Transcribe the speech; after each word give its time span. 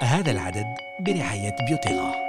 هذا 0.00 0.30
العدد 0.30 0.66
برعاية 1.00 1.56
بيوتيغا 1.68 2.26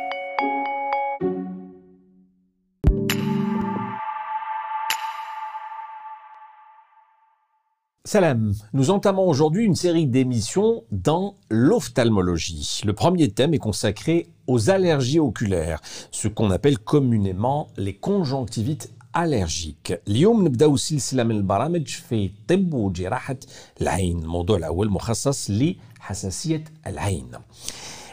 Salam, 8.09 8.54
nous 8.71 8.89
entamons 8.89 9.27
aujourd'hui 9.27 9.66
une 9.66 9.75
série 9.75 10.07
d'émissions 10.07 10.86
dans 10.93 11.36
l'ophtalmologie. 11.49 12.81
Le 12.86 12.93
premier 12.93 13.29
thème 13.31 13.54
est 13.54 13.57
consacré 13.57 14.29
aux 14.47 14.70
allergies 14.70 15.20
oculaires, 15.20 15.81
ce 16.11 16.29
qu'on 16.29 16.49
appelle 16.52 16.79
communément 16.79 17.68
les 17.75 17.97
conjonctivites 17.97 18.93
allergiques. 19.13 19.93
اليوم 20.07 20.45
نبداو 20.47 20.77
سلسلة 20.77 21.23
من 21.23 21.36
البرامج 21.36 21.88
في 21.88 22.31
طب 22.47 22.73
وجراحة 22.73 23.38
العين. 23.81 24.20
الموضوع 24.20 24.57
الأول 24.57 24.89
مخصص 24.89 25.52
لحساسية 25.52 25.65
العين. 25.70 25.90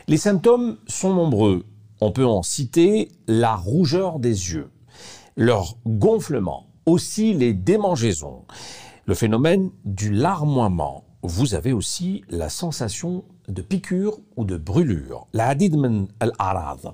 Les 0.08 0.18
symptômes 0.18 0.78
sont 0.88 1.14
nombreux. 1.14 1.66
On 2.02 2.12
peut 2.12 2.26
en 2.26 2.44
citer 2.44 3.12
la 3.28 3.56
rougeur 3.56 4.20
des 4.20 4.54
yeux, 4.54 4.72
leur 5.36 5.78
gonflement, 5.86 6.68
aussi 6.86 7.34
les 7.34 7.54
démangeaisons, 7.54 8.46
le 9.06 9.14
phénomène 9.16 9.72
du 9.86 10.12
larmoiement. 10.12 11.04
Vous 11.22 11.56
avez 11.56 11.74
aussi 11.74 12.24
la 12.30 12.48
sensation 12.48 13.26
de 13.50 13.62
piqûre 13.62 14.20
ou 14.38 14.46
de 14.46 14.56
brûlure. 14.56 15.28
La 15.34 15.48
hadid 15.48 15.76
al-arad. 16.20 16.94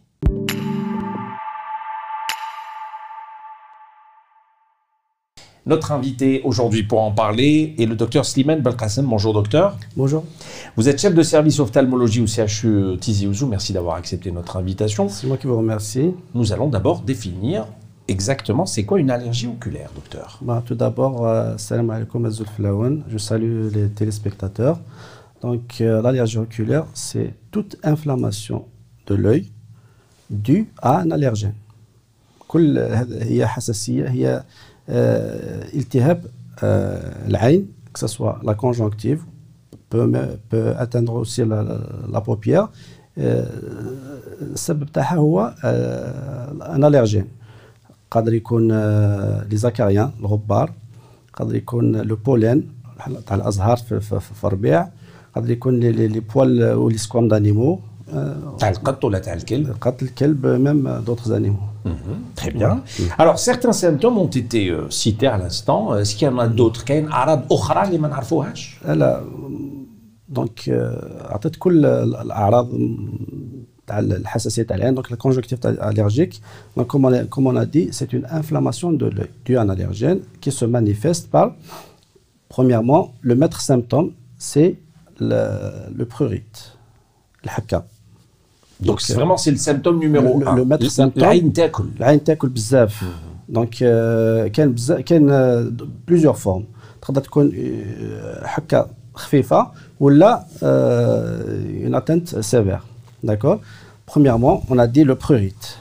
Notre 5.66 5.90
invité 5.90 6.42
aujourd'hui 6.44 6.84
pour 6.84 7.02
en 7.02 7.10
parler 7.10 7.74
est 7.76 7.86
le 7.86 7.96
docteur 7.96 8.24
Slimane 8.24 8.60
Belkacem. 8.60 9.04
Bonjour 9.04 9.34
docteur. 9.34 9.76
Bonjour. 9.96 10.22
Vous 10.76 10.88
êtes 10.88 11.00
chef 11.00 11.12
de 11.12 11.24
service 11.24 11.58
ophtalmologie 11.58 12.20
au 12.20 12.26
CHU 12.28 12.96
Tizi 13.00 13.26
Ouzou. 13.26 13.48
Merci 13.48 13.72
d'avoir 13.72 13.96
accepté 13.96 14.30
notre 14.30 14.58
invitation. 14.58 15.08
C'est 15.08 15.26
moi 15.26 15.36
qui 15.36 15.48
vous 15.48 15.58
remercie. 15.58 16.14
Nous 16.34 16.52
allons 16.52 16.68
d'abord 16.68 17.00
définir 17.00 17.66
exactement 18.06 18.64
c'est 18.64 18.84
quoi 18.84 19.00
une 19.00 19.10
allergie 19.10 19.48
oculaire, 19.48 19.90
docteur. 19.92 20.38
Bah, 20.40 20.62
tout 20.64 20.76
d'abord, 20.76 21.26
euh, 21.26 21.56
salam 21.58 21.90
alaikum 21.90 22.30
Je 23.08 23.18
salue 23.18 23.68
les 23.74 23.88
téléspectateurs. 23.88 24.78
Donc, 25.42 25.80
euh, 25.80 26.00
l'allergie 26.00 26.38
oculaire, 26.38 26.86
c'est 26.94 27.34
toute 27.50 27.76
inflammation 27.82 28.66
de 29.08 29.16
l'œil 29.16 29.50
due 30.30 30.70
à 30.80 31.00
un 31.00 31.10
allergène. 31.10 31.54
كل 32.48 32.78
هي 33.22 33.46
حساسيه 33.46 34.08
هي 34.08 34.44
التهاب 34.91 36.25
العين 37.27 37.65
que 37.93 37.99
ce 37.99 38.07
soit 38.07 38.39
la 38.43 38.53
conjonctive 38.55 39.21
peut, 39.89 40.09
peut 40.49 40.73
atteindre 40.77 41.13
aussi 41.15 41.43
la, 41.45 42.21
paupière. 42.21 42.69
السبب 44.41 44.91
تاعها 44.93 45.15
هو 45.15 45.53
ان 45.63 46.83
الرجين 46.83 47.25
قادر 48.11 48.33
يكون 48.33 48.71
لي 49.49 49.57
زكاريان 49.57 50.11
الغبار. 50.19 50.71
قادر 51.33 51.55
يكون 51.55 52.01
لو 52.01 52.15
بولين 52.15 52.69
تاع 53.27 53.35
الأزهار 53.35 53.77
في, 53.77 53.99
في, 53.99 54.43
الربيع. 54.43 54.87
قادر 55.35 55.51
يكون 55.51 55.79
لي 55.79 56.19
بوال 56.19 56.75
ou 56.75 56.89
les 56.89 56.97
squames 57.07 57.29
d'animaux 58.10 58.58
تاع 58.58 58.68
القط 58.70 59.04
ولا 59.04 59.18
تاع 59.18 59.32
الكلب 59.34 59.66
القط 59.70 60.02
الكلب 60.02 60.46
même 60.46 61.04
d'autres 61.06 61.32
animaux 61.32 61.90
Très 62.34 62.50
bien. 62.50 62.82
Alors, 63.18 63.38
certains 63.38 63.72
symptômes 63.72 64.18
ont 64.18 64.32
été 64.42 64.62
euh, 64.70 64.90
cités 64.90 65.28
à 65.28 65.36
l'instant. 65.38 65.96
Est-ce 65.96 66.12
qu'il 66.16 66.26
y 66.28 66.30
en 66.30 66.38
a 66.38 66.48
d'autres 66.48 66.84
كاين 66.84 67.08
أعراض 67.08 67.52
أخرى 67.52 67.82
اللي 67.82 67.98
ما 67.98 68.08
نعرفوهاش؟ 68.08 68.76
لا 68.86 69.24
دونك 70.28 70.60
عطيت 71.20 71.56
كل 71.56 71.86
الأعراض 71.86 72.68
تاع 73.86 73.98
الحساسية 73.98 74.62
تاع 74.62 74.76
العين 74.76 74.94
دونك 74.94 75.12
الكونجكتيف 75.12 75.66
allergique 75.66 76.40
donc 76.76 76.86
comme 76.88 77.04
on, 77.04 77.12
a, 77.12 77.24
comme 77.24 77.46
on 77.46 77.56
a 77.56 77.66
dit 77.66 77.88
c'est 77.92 78.12
une 78.12 78.26
inflammation 78.30 78.92
de 78.92 79.06
l'œil 79.06 79.30
due 79.44 79.56
à 79.56 79.62
un 79.62 79.68
allergène 79.68 80.20
qui 80.40 80.50
se 80.50 80.64
manifeste 80.64 81.30
par 81.30 81.54
premièrement 82.48 83.02
le 83.20 83.34
maître 83.36 83.60
symptôme 83.60 84.10
c'est 84.38 84.74
le, 85.20 85.42
le 85.98 86.04
prurite 86.04 86.58
الحكة 87.44 87.84
Donc, 88.80 89.00
c'est 89.00 89.14
vraiment 89.14 89.36
c'est 89.36 89.50
le 89.50 89.56
symptôme 89.56 89.98
numéro 89.98 90.38
le, 90.38 90.48
1. 90.48 90.56
le 90.56 90.64
maître 90.64 90.90
symptôme 90.90 91.22
العين 91.22 91.52
تاكل. 91.52 91.84
العين 91.98 92.24
تاكل 92.24 92.48
بزاف 92.48 93.04
دونك 93.48 93.70
كاين 94.52 94.72
بزاف 94.72 95.00
كاين 95.00 95.26
بليزيور 96.08 96.34
فورم 96.34 96.64
تقدر 97.02 97.20
تكون 97.20 97.52
حكه 98.44 98.86
خفيفه 99.14 99.70
ولا 100.00 100.44
une 101.86 101.94
atteinte 101.94 102.42
sévère 102.42 102.84
d'accord 103.24 103.60
premièrement 104.06 104.62
on 104.70 104.78
a 104.78 104.86
dit 104.86 105.04
le 105.04 105.14
prurite 105.14 105.78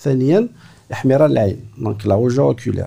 ثانيا 0.00 0.48
احمرار 0.92 1.26
العين 1.26 1.60
دونك 1.78 2.06
لا 2.06 2.14
روجور 2.14 2.48
اوكولير 2.48 2.86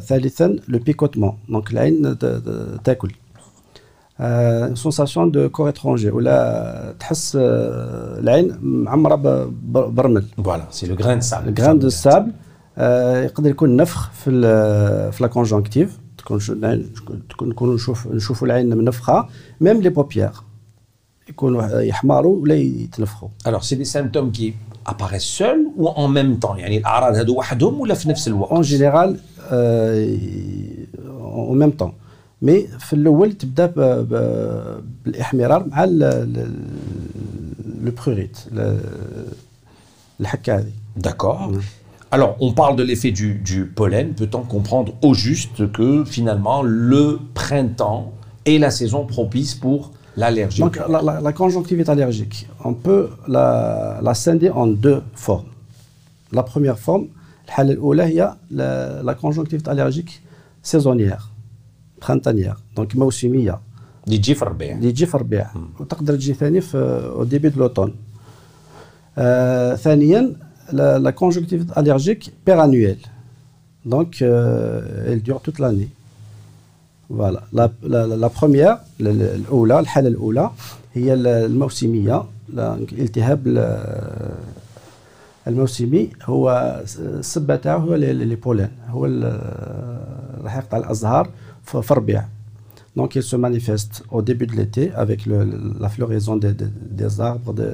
ثالثا 0.00 0.58
لو 0.68 0.78
بيكوتمون 0.78 1.38
دونك 1.48 1.72
العين 1.72 2.18
تاكل 2.84 3.12
une 4.20 4.76
sensation 4.76 5.26
de 5.26 5.48
corps 5.48 5.68
étranger 5.68 6.10
ولا 6.12 6.94
تحس 7.00 7.32
العين 7.40 8.58
معمره 8.62 9.16
برمل 9.68 10.24
Voilà, 10.38 10.66
c'est 10.70 10.86
le 10.86 10.94
grain 10.94 11.16
de 11.16 11.22
sable. 11.22 11.46
le 11.46 11.52
grain 11.52 11.74
de 11.74 11.88
sable 11.88 12.30
يقدر 13.24 13.50
يكون 13.50 13.76
نفخ 13.76 14.10
في 14.12 14.30
في 15.12 15.22
لا 15.22 15.28
كونجونكتيف 15.28 15.98
تكون 16.18 16.38
تكون 17.30 17.48
نكونوا 17.48 17.74
نشوف 17.74 18.06
نشوفوا 18.06 18.46
العين 18.46 18.76
منفخه 18.76 19.28
ميم 19.60 19.80
لي 19.80 19.88
بوبيير 19.88 20.30
يكونوا 21.28 21.80
يحمروا 21.80 22.42
ولا 22.42 22.54
يتنفخوا 22.54 23.28
Alors, 23.46 23.64
c'est 23.64 23.76
des 23.76 23.84
symptômes 23.96 24.30
qui 24.32 24.54
apparaissent 24.86 25.32
seuls 25.40 25.64
ou 25.76 25.88
en 25.88 26.08
même 26.08 26.38
temps 26.38 26.56
يعني 26.56 26.78
الأعراض 26.78 27.14
هذو 27.14 27.34
وحدهم 27.38 27.80
ولا 27.80 27.94
في 27.94 28.08
نفس 28.08 28.28
الوقت؟ 28.28 28.52
en 28.52 28.62
général 28.62 29.16
en 31.50 31.54
même 31.54 31.72
temps 31.72 31.94
مي 32.42 32.66
في 32.78 32.92
الاول 32.92 33.32
تبدا 33.32 33.66
بالاحمرار 35.04 35.66
مع 35.66 35.84
لو 35.84 36.26
بروريت 38.06 38.38
الحكه 40.20 40.58
هذه 40.58 40.72
D'accord. 40.96 41.50
Alors, 42.12 42.36
on 42.38 42.52
parle 42.52 42.76
de 42.76 42.84
l'effet 42.84 43.10
du, 43.10 43.34
du 43.34 43.66
pollen. 43.66 44.14
Peut-on 44.14 44.42
comprendre 44.42 44.94
au 45.02 45.12
juste 45.14 45.72
que 45.72 46.04
finalement 46.04 46.62
le 46.62 47.18
printemps 47.34 48.12
est 48.46 48.58
la 48.58 48.70
saison 48.70 49.04
propice 49.04 49.56
pour 49.56 49.90
l'allergie 50.16 50.60
Donc, 50.60 50.76
la, 50.76 51.02
la, 51.02 51.20
la, 51.20 51.32
conjonctivite 51.32 51.88
allergique, 51.88 52.46
on 52.64 52.74
peut 52.74 53.08
la, 53.26 53.98
la 54.00 54.14
scinder 54.14 54.50
en 54.50 54.68
deux 54.68 55.02
formes. 55.14 55.48
La 56.32 56.44
première 56.44 56.78
forme, 56.78 57.08
الحالة 57.46 57.72
الأولى 57.72 58.02
هي 58.02 58.34
la 58.52 59.14
conjonctivite 59.14 59.68
allergique 59.68 60.22
saisonnière. 60.62 61.27
برانتانيير 62.07 62.55
دونك 62.75 62.95
موسمية. 62.95 63.59
اللي 64.05 64.17
تجي 64.17 64.35
في 64.35 64.41
الربيع. 64.41 64.75
اللي 64.75 64.91
تجي 64.91 65.05
في 65.05 65.15
الربيع. 65.15 65.47
وتقدر 65.79 66.15
تجي 66.15 66.33
ثاني 66.33 66.61
في 66.61 66.77
أو 67.15 67.23
ديبي 67.23 67.49
دو 67.49 67.59
لوتون 67.59 67.95
آه 69.17 69.75
ثانيا 69.75 70.35
لا 70.73 71.09
كونجكتيف 71.11 71.77
الرجيك 71.77 72.23
بيرانويل 72.45 72.97
دونك 73.85 74.15
elle 74.15 75.21
dure 75.29 75.39
toute 75.39 75.59
l'année. 75.59 75.89
فوالا 77.09 77.43
لا 77.53 77.71
لا 77.83 78.29
بروميير 78.41 78.77
الاولى 79.01 79.79
الحاله 79.79 80.07
الاولى 80.07 80.51
هي 80.93 81.13
الموسمية. 81.13 82.23
الالتهاب 82.53 83.41
الموسمي 85.47 86.09
هو 86.23 86.75
السبه 86.99 87.55
تاعو 87.55 87.79
هو 87.79 87.95
لي 87.95 88.35
بولين 88.35 88.69
هو 88.87 89.05
الرحيق 89.05 90.69
تاع 90.69 90.79
الأزهار. 90.79 91.29
في 91.68 91.90
الربيع 91.90 92.24
Donc, 92.96 93.16
il 93.16 93.24
se 93.24 93.36
manifeste 93.36 94.04
au 94.10 94.22
début 94.22 94.46
de 94.46 94.54
l'été 94.54 94.92
avec 94.92 95.26
le, 95.26 95.38
la 95.80 95.88
floraison 95.88 96.36
des, 96.36 96.52
des, 96.52 96.70
des 97.00 97.20
arbres. 97.20 97.52
De, 97.52 97.68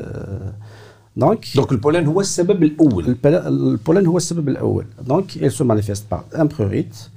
donc, 1.16 1.40
donc, 1.54 1.70
le 1.72 1.78
pollen 1.78 2.06
هو 2.06 2.20
السبب 2.20 2.62
الأول. 2.62 3.04
Le 3.04 3.76
pollen 3.76 4.06
هو 4.06 4.16
السبب 4.16 4.48
الأول. 4.48 4.86
Donc, 5.06 5.36
il 5.36 5.50
se 5.50 5.62
manifeste 5.62 6.08
par 6.08 6.24
un 6.32 6.46
prurite, 6.46 7.10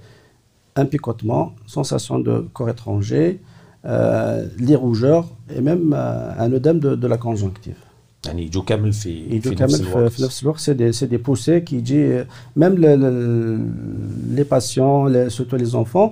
un 0.76 0.86
picotement, 0.86 1.54
sensation 1.66 2.20
de 2.20 2.46
corps 2.54 2.70
étranger, 2.70 3.40
euh, 3.86 4.48
les 4.60 4.76
rougeurs 4.76 5.28
et 5.56 5.62
même 5.62 5.94
euh, 5.96 6.46
un 6.46 6.52
œdème 6.52 6.80
de, 6.80 6.96
de, 6.96 7.08
la 7.08 7.18
conjonctive. 7.18 7.78
يعني 8.26 8.44
يجوا 8.46 8.64
كامل 8.64 8.94
في 8.94 9.10
يجوا 9.10 9.52
في 9.52 9.56
كامل 9.56 9.72
نفس 9.72 9.82
في, 9.82 9.96
الوقت 9.96 10.12
في 10.12 10.24
نفس 10.24 10.44
الوقت 10.44 10.60
سي 10.60 10.74
دي 10.74 10.92
سي 10.92 11.06
دي 11.06 11.18
بوسي 11.18 11.60
كي 11.60 11.76
يجي 11.76 12.26
ميم 12.56 12.74
لي 14.36 14.44
باسيون 14.44 15.30
سورتو 15.30 15.58
لي 15.58 15.66
زونفون 15.66 16.10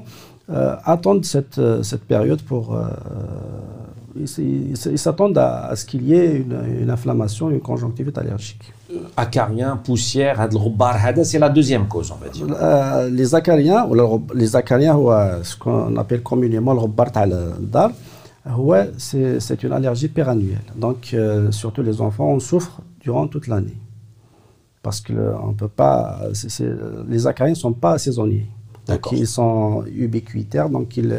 euh, 0.49 0.77
attendent 0.85 1.25
cette, 1.25 1.59
euh, 1.59 1.83
cette, 1.83 2.05
période 2.05 2.41
pour... 2.43 2.77
Euh, 2.77 2.87
ils 4.19 4.77
s'attendent 4.77 5.37
à, 5.37 5.75
ce 5.75 5.85
qu'il 5.85 6.07
y 6.07 6.15
ait 6.15 6.37
une, 6.37 6.89
inflammation, 6.89 7.51
une 7.51 7.61
conjonctivite 7.61 8.17
allergique. 8.17 8.73
Acariens, 9.17 9.77
poussière, 9.77 10.49
c'est 11.25 11.39
la 11.39 11.51
deuxième 11.51 11.87
cause, 11.87 12.13
on 12.13 12.25
va 12.25 12.31
dire. 12.31 12.47
Euh, 12.49 13.11
les 13.11 13.35
acariens, 13.35 13.87
les 14.35 14.57
acariens, 14.57 14.97
ce 15.43 15.55
qu'on 15.57 15.97
appelle 15.97 16.23
communément 16.23 16.73
le 16.73 16.79
robbar 16.79 17.09
dar, 17.61 17.91
ouais, 18.57 18.91
c'est 18.97 19.63
une 19.65 19.73
allergie 19.73 20.09
pérannuelle. 20.09 20.65
Donc, 20.77 21.15
surtout 21.51 21.83
les 21.83 22.01
enfants, 22.01 22.29
on 22.29 22.41
souffre 22.41 22.81
durant 23.01 23.27
toute 23.27 23.49
l'année. 23.49 23.77
Parce 24.83 25.01
que 25.03 25.13
on 25.43 25.53
peut 25.53 25.69
pas, 25.69 26.21
les 27.07 27.27
acariens 27.27 27.53
ne 27.53 27.59
sont 27.59 27.75
pas 27.75 27.99
saisonniers. 27.99 28.47
donc 28.88 28.96
D'accord. 28.96 29.14
ils 29.14 29.28
sont 29.28 29.84
ubiquitaires 30.06 30.70
donc 30.70 30.88
ils 30.98 31.14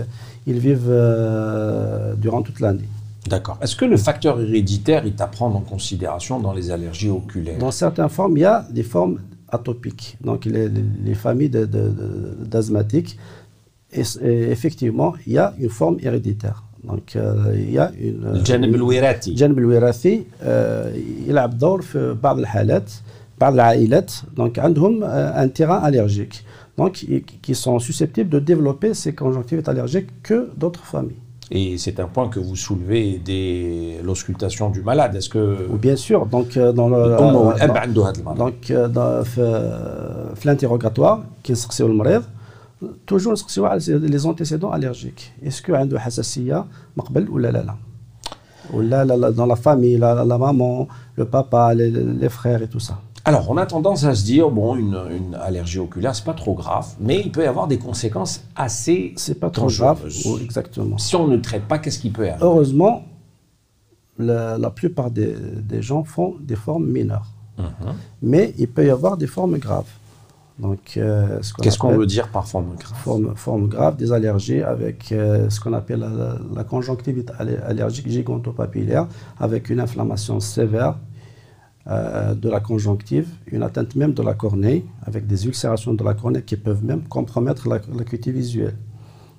ils 0.50 0.58
vivent 0.58 0.88
euh, 0.90 2.14
durant 2.24 2.42
toute 2.42 2.60
l'année 2.60 2.88
D'accord. 3.28 3.56
Est-ce 3.62 3.76
que 3.76 3.84
le 3.84 3.96
facteur 4.08 4.34
héréditaire 4.40 5.02
est 5.06 5.20
à 5.20 5.28
prendre 5.28 5.54
en 5.56 5.60
considération 5.74 6.40
dans 6.40 6.52
les 6.58 6.66
allergies 6.72 7.08
oculaires 7.08 7.56
Dans 7.66 7.70
certaines 7.70 8.08
formes, 8.08 8.36
il 8.36 8.40
y 8.40 8.44
a 8.44 8.66
des 8.78 8.82
formes 8.82 9.16
atopiques, 9.56 10.08
donc 10.28 10.44
les, 10.44 10.68
les- 10.68 10.84
les 11.08 11.14
familles 11.14 11.48
de- 11.58 11.64
de- 11.76 11.90
de- 12.00 12.44
d'asthmatiques. 12.52 13.12
Et, 13.92 14.00
s- 14.00 14.18
et 14.30 14.50
effectivement, 14.56 15.10
il 15.28 15.34
y 15.34 15.38
a 15.38 15.54
une 15.64 15.68
forme 15.80 15.98
héréditaire. 16.06 16.58
Donc 16.82 17.06
euh, 17.14 17.54
il 17.54 17.70
y 17.70 17.78
a 17.78 17.92
une. 18.06 18.26
الجانب 18.34 18.74
الوراثي 18.74 19.30
الجانب 19.30 19.58
الوراثي 19.58 20.22
آه، 20.42 20.92
يلعب 21.28 21.58
دور 21.58 21.82
في 21.82 22.16
بعض 22.22 22.38
الحالات 22.38 22.90
بعض 23.40 23.54
العائلات 23.54 24.12
donc 24.36 24.58
عندهم 24.58 25.00
euh, 25.04 25.44
un 25.44 25.48
terrain 25.48 25.78
allergique 25.88 26.44
donc 26.78 26.92
i- 27.02 27.22
qui 27.44 27.54
sont 27.64 27.78
susceptibles 27.88 28.30
de 28.36 28.40
développer 28.52 28.90
ces 29.02 29.12
conjonctivites 29.22 29.68
allergiques 29.72 30.10
que 30.28 30.38
d'autres 30.60 30.84
familles. 30.94 31.22
Et 31.54 31.76
c'est 31.76 31.98
un 32.04 32.08
point 32.14 32.28
que 32.34 32.40
vous 32.46 32.56
soulevez 32.66 33.06
dès 33.30 34.00
l'auscultation 34.06 34.66
du 34.76 34.80
malade. 34.90 35.12
Est-ce 35.18 35.28
que 35.36 35.44
Ou 35.74 35.76
bien 35.86 35.96
sûr, 36.06 36.20
donc 36.34 36.48
euh, 36.56 36.72
dans 36.78 36.88
le 36.94 37.00
الأم 37.04 37.32
dans- 37.32 37.46
والأب 37.46 37.76
عنده 37.76 38.08
هذا 38.08 38.18
المرض؟ 38.20 38.38
دونك 38.38 38.64
dans- 38.94 39.22
في 39.22 40.34
في 40.36 40.44
الانتيروغاتوار 40.44 41.24
كي 41.44 41.52
نسقسيو 41.52 41.86
المريض 41.86 42.22
توجور 43.06 43.32
نسقسيو 43.32 43.66
على 43.66 43.80
لي 43.88 44.18
زونتيسيدون 44.18 44.74
الرجيك 44.74 45.32
اسكو 45.46 45.74
عنده 45.74 46.00
حساسيه 46.00 46.64
من 46.96 47.04
قبل 47.04 47.30
ولا 47.30 47.48
لا 47.48 47.58
لا 47.62 47.74
ولا 48.72 49.04
لا 49.04 49.16
لا 49.16 49.30
dans 49.30 49.46
la 49.54 49.56
famille 49.56 49.98
la, 49.98 50.24
la 50.24 50.38
maman 50.38 50.88
le 51.18 51.24
papa 51.24 51.74
les, 51.74 51.90
les 52.22 52.28
frères 52.28 52.62
et 52.62 52.68
tout 52.68 52.80
ça 52.88 52.94
Alors, 53.27 53.49
on 53.51 53.57
a 53.57 53.65
tendance 53.65 54.05
à 54.05 54.15
se 54.15 54.23
dire, 54.23 54.49
bon, 54.49 54.77
une, 54.77 54.97
une 55.11 55.35
allergie 55.35 55.79
oculaire, 55.79 56.15
c'est 56.15 56.23
pas 56.23 56.33
trop 56.33 56.53
grave, 56.53 56.87
mais 56.97 57.19
il 57.19 57.29
peut 57.29 57.43
y 57.43 57.45
avoir 57.45 57.67
des 57.67 57.77
conséquences 57.77 58.41
assez 58.55 59.11
c'est 59.17 59.37
pas 59.37 59.49
trop 59.49 59.67
grave. 59.67 59.99
exactement. 60.41 60.97
Si 60.97 61.13
on 61.17 61.27
ne 61.27 61.35
traite 61.35 61.63
pas, 61.63 61.77
qu'est-ce 61.77 61.99
qui 61.99 62.09
peut 62.09 62.21
arriver? 62.29 62.37
Heureusement 62.41 63.03
la, 64.17 64.57
la 64.57 64.69
plupart 64.69 65.11
des, 65.11 65.35
des 65.61 65.81
gens 65.81 66.05
font 66.05 66.35
des 66.39 66.55
formes 66.55 66.87
mineures. 66.87 67.27
Mhm. 67.59 67.93
mais 68.21 68.53
il 68.59 68.67
peut 68.69 68.85
y 68.85 68.89
avoir 68.91 69.17
des 69.17 69.27
formes 69.27 69.57
graves. 69.57 69.89
Donc 70.59 70.95
euh, 70.95 71.39
Qu'est-ce 71.61 71.77
qu'on 71.79 71.97
veut 71.97 72.05
dire 72.05 72.29
par 72.29 72.47
forme 72.47 72.75
grave? 72.79 72.97
forme, 73.03 73.33
forme 73.35 73.67
grave 73.67 73.97
des 73.97 74.11
allergies 74.13 74.61
avec 74.61 75.11
euh, 75.11 75.49
ce 75.49 75.59
qu'on 75.59 75.73
appelle 75.73 75.99
la, 76.01 76.37
la- 76.55 76.63
conjonctivite 76.63 77.31
aller- 77.39 77.57
allergique 77.57 78.07
gigantopapillaire 78.09 79.07
avec 79.39 79.69
une 79.71 79.79
inflammation 79.79 80.39
sévère 80.39 80.95
euh, 81.86 82.34
de 82.44 82.48
la 82.48 82.60
conjonctive, 82.60 83.28
une 83.54 83.62
atteinte 83.68 83.92
même 83.96 84.12
de 84.14 84.22
la 84.22 84.34
cornée 84.34 84.78
avec 85.08 85.22
des 85.32 85.40
ulcérations 85.50 85.94
de 86.00 86.04
la 86.04 86.14
cornée 86.14 86.42
qui 86.42 86.56
peuvent 86.66 86.84
même 86.90 87.02
compromettre 87.16 87.68
la- 87.68 87.80
l'acuité 87.98 88.30
visuelle. 88.40 88.76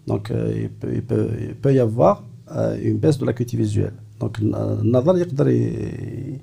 Donc 0.08 0.24
euh, 0.32 0.64
il, 0.64 0.70
peut, 0.80 0.92
il 1.00 1.04
peut- 1.10 1.32
il 1.50 1.56
peut 1.64 1.74
y 1.74 1.80
avoir 1.80 2.16
euh, 2.52 2.78
une 2.90 2.98
baisse 3.04 3.18
de 3.22 3.26
l'acuité 3.28 3.56
visuelle. 3.66 3.94
Donc 4.22 4.34
الن- 4.40 4.56
النظر 4.84 5.18
يقدر 5.18 5.48
ي- 5.48 6.40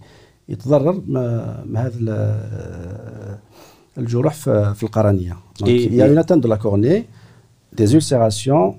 يتضرر 0.49 1.03
ما 1.15 1.25
ما 1.73 1.81
هذا 1.87 1.99
ال- 2.01 3.39
الجروح 3.99 4.35
في 4.35 4.75
في 4.75 4.83
القرنية. 4.83 5.37
Donc, 5.61 5.69
Et- 5.69 5.85
il 5.85 5.95
y 5.95 6.03
a 6.03 6.07
et- 6.07 6.13
une 6.13 6.19
atteinte 6.19 6.41
de 6.43 6.49
la 6.49 6.57
cornée, 6.57 7.09
des 7.81 7.95
ulcérations 7.95 8.77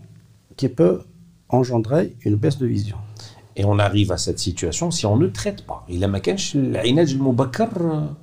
qui 0.58 0.68
peut 0.80 0.98
engendrer 1.50 2.16
une 2.26 2.36
baisse 2.36 2.58
de 2.58 2.66
vision. 2.66 2.98
Et 3.59 3.65
on 3.65 3.79
arrive 3.79 4.13
à 4.13 4.19
cette 4.19 4.39
situation 4.39 4.91
si 4.91 5.07
on 5.07 5.17
ne 5.17 5.29
traite 5.29 5.63
pas. 5.63 5.83
Il 5.89 6.05
a 6.05 6.09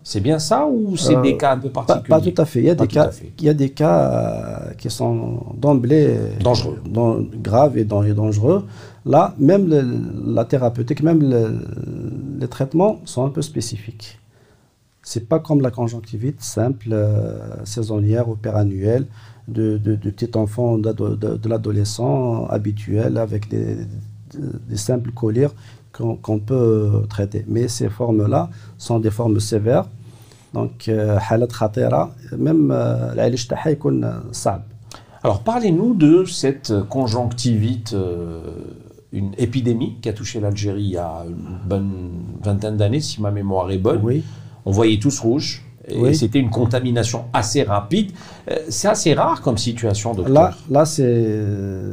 c'est 0.04 0.20
bien 0.20 0.38
ça 0.38 0.68
ou 0.68 0.96
c'est 0.96 1.20
des 1.24 1.34
euh, 1.34 1.38
cas 1.38 1.54
un 1.54 1.58
peu 1.58 1.70
particuliers 1.70 2.08
pas, 2.08 2.22
tout 2.22 2.42
à 2.42 2.46
fait. 2.46 2.60
Il 2.60 2.66
y 2.68 3.50
a, 3.50 3.54
des 3.56 3.70
cas, 3.72 4.12
euh, 4.70 4.74
qui 4.76 4.92
sont 4.92 5.44
d'emblée 5.58 6.16
dangereux. 6.40 6.80
Graves 7.42 7.80
et, 7.80 7.84
dangereux. 7.84 8.68
Là, 9.08 9.34
même 9.40 9.68
la 10.24 10.46
thérapeutique, 10.46 11.02
même 11.02 11.24
les 12.40 12.48
traitements 12.48 13.00
sont 13.06 13.26
un 13.26 13.30
peu 13.30 13.42
spécifiques. 13.42 14.20
C'est 15.02 15.28
pas 15.28 15.40
comme 15.40 15.62
la 15.62 15.72
conjonctivite 15.72 16.42
simple, 16.42 16.90
euh, 16.92 17.66
saisonnière 17.66 18.30
ou 18.30 18.38
de, 19.48 19.78
de, 19.78 19.96
de 19.96 20.10
petit 20.12 20.38
enfant, 20.38 20.78
de 20.78 21.50
l'adolescent 21.50 22.46
habituel 22.46 23.18
avec 23.18 23.50
des 23.50 23.78
des 24.38 24.78
simples 24.78 25.12
colères 25.12 25.52
qu'on 25.94 26.40
peut 26.40 26.54
euh, 26.54 27.06
traiter. 27.08 27.46
Mais 27.48 27.68
ces 27.68 27.90
formes-là 27.90 28.50
sont 28.78 29.00
des 29.00 29.12
formes 29.12 29.40
sévères. 29.40 29.86
Donc, 30.54 30.88
euh, 30.88 31.18
halat 31.30 31.48
khatira, 31.48 32.12
même 32.38 32.72
euh, 32.72 33.14
l'alish 33.16 33.48
sab. 34.32 34.64
Alors, 35.24 35.42
parlez-nous 35.42 35.94
de 35.94 36.26
cette 36.26 36.74
conjonctivite, 36.90 37.96
une 39.14 39.32
épidémie 39.38 39.96
qui 40.02 40.10
a 40.10 40.14
touché 40.14 40.42
l'Algérie 40.42 40.84
il 40.84 40.90
y 40.90 40.98
a 40.98 41.24
une 41.26 41.60
bonne 41.66 42.10
vingtaine 42.44 42.76
d'années, 42.76 43.00
si 43.00 43.22
ma 43.22 43.32
mémoire 43.32 43.72
est 43.72 43.78
bonne. 43.78 44.02
On 44.66 44.72
voyait 44.72 45.00
tous 45.00 45.18
rouge. 45.20 45.63
Et 45.88 46.00
Oui. 46.00 46.16
c'était 46.16 46.40
une 46.40 46.50
contamination 46.50 47.26
assez 47.34 47.64
rapide. 47.64 48.12
Euh, 48.50 48.56
c'est 48.70 48.88
assez 48.88 49.14
rare 49.14 49.42
comme 49.42 49.58
situation, 49.58 50.14
docteur. 50.14 50.34
Là, 50.34 50.56
là 50.70 50.86
c'est 50.86 51.40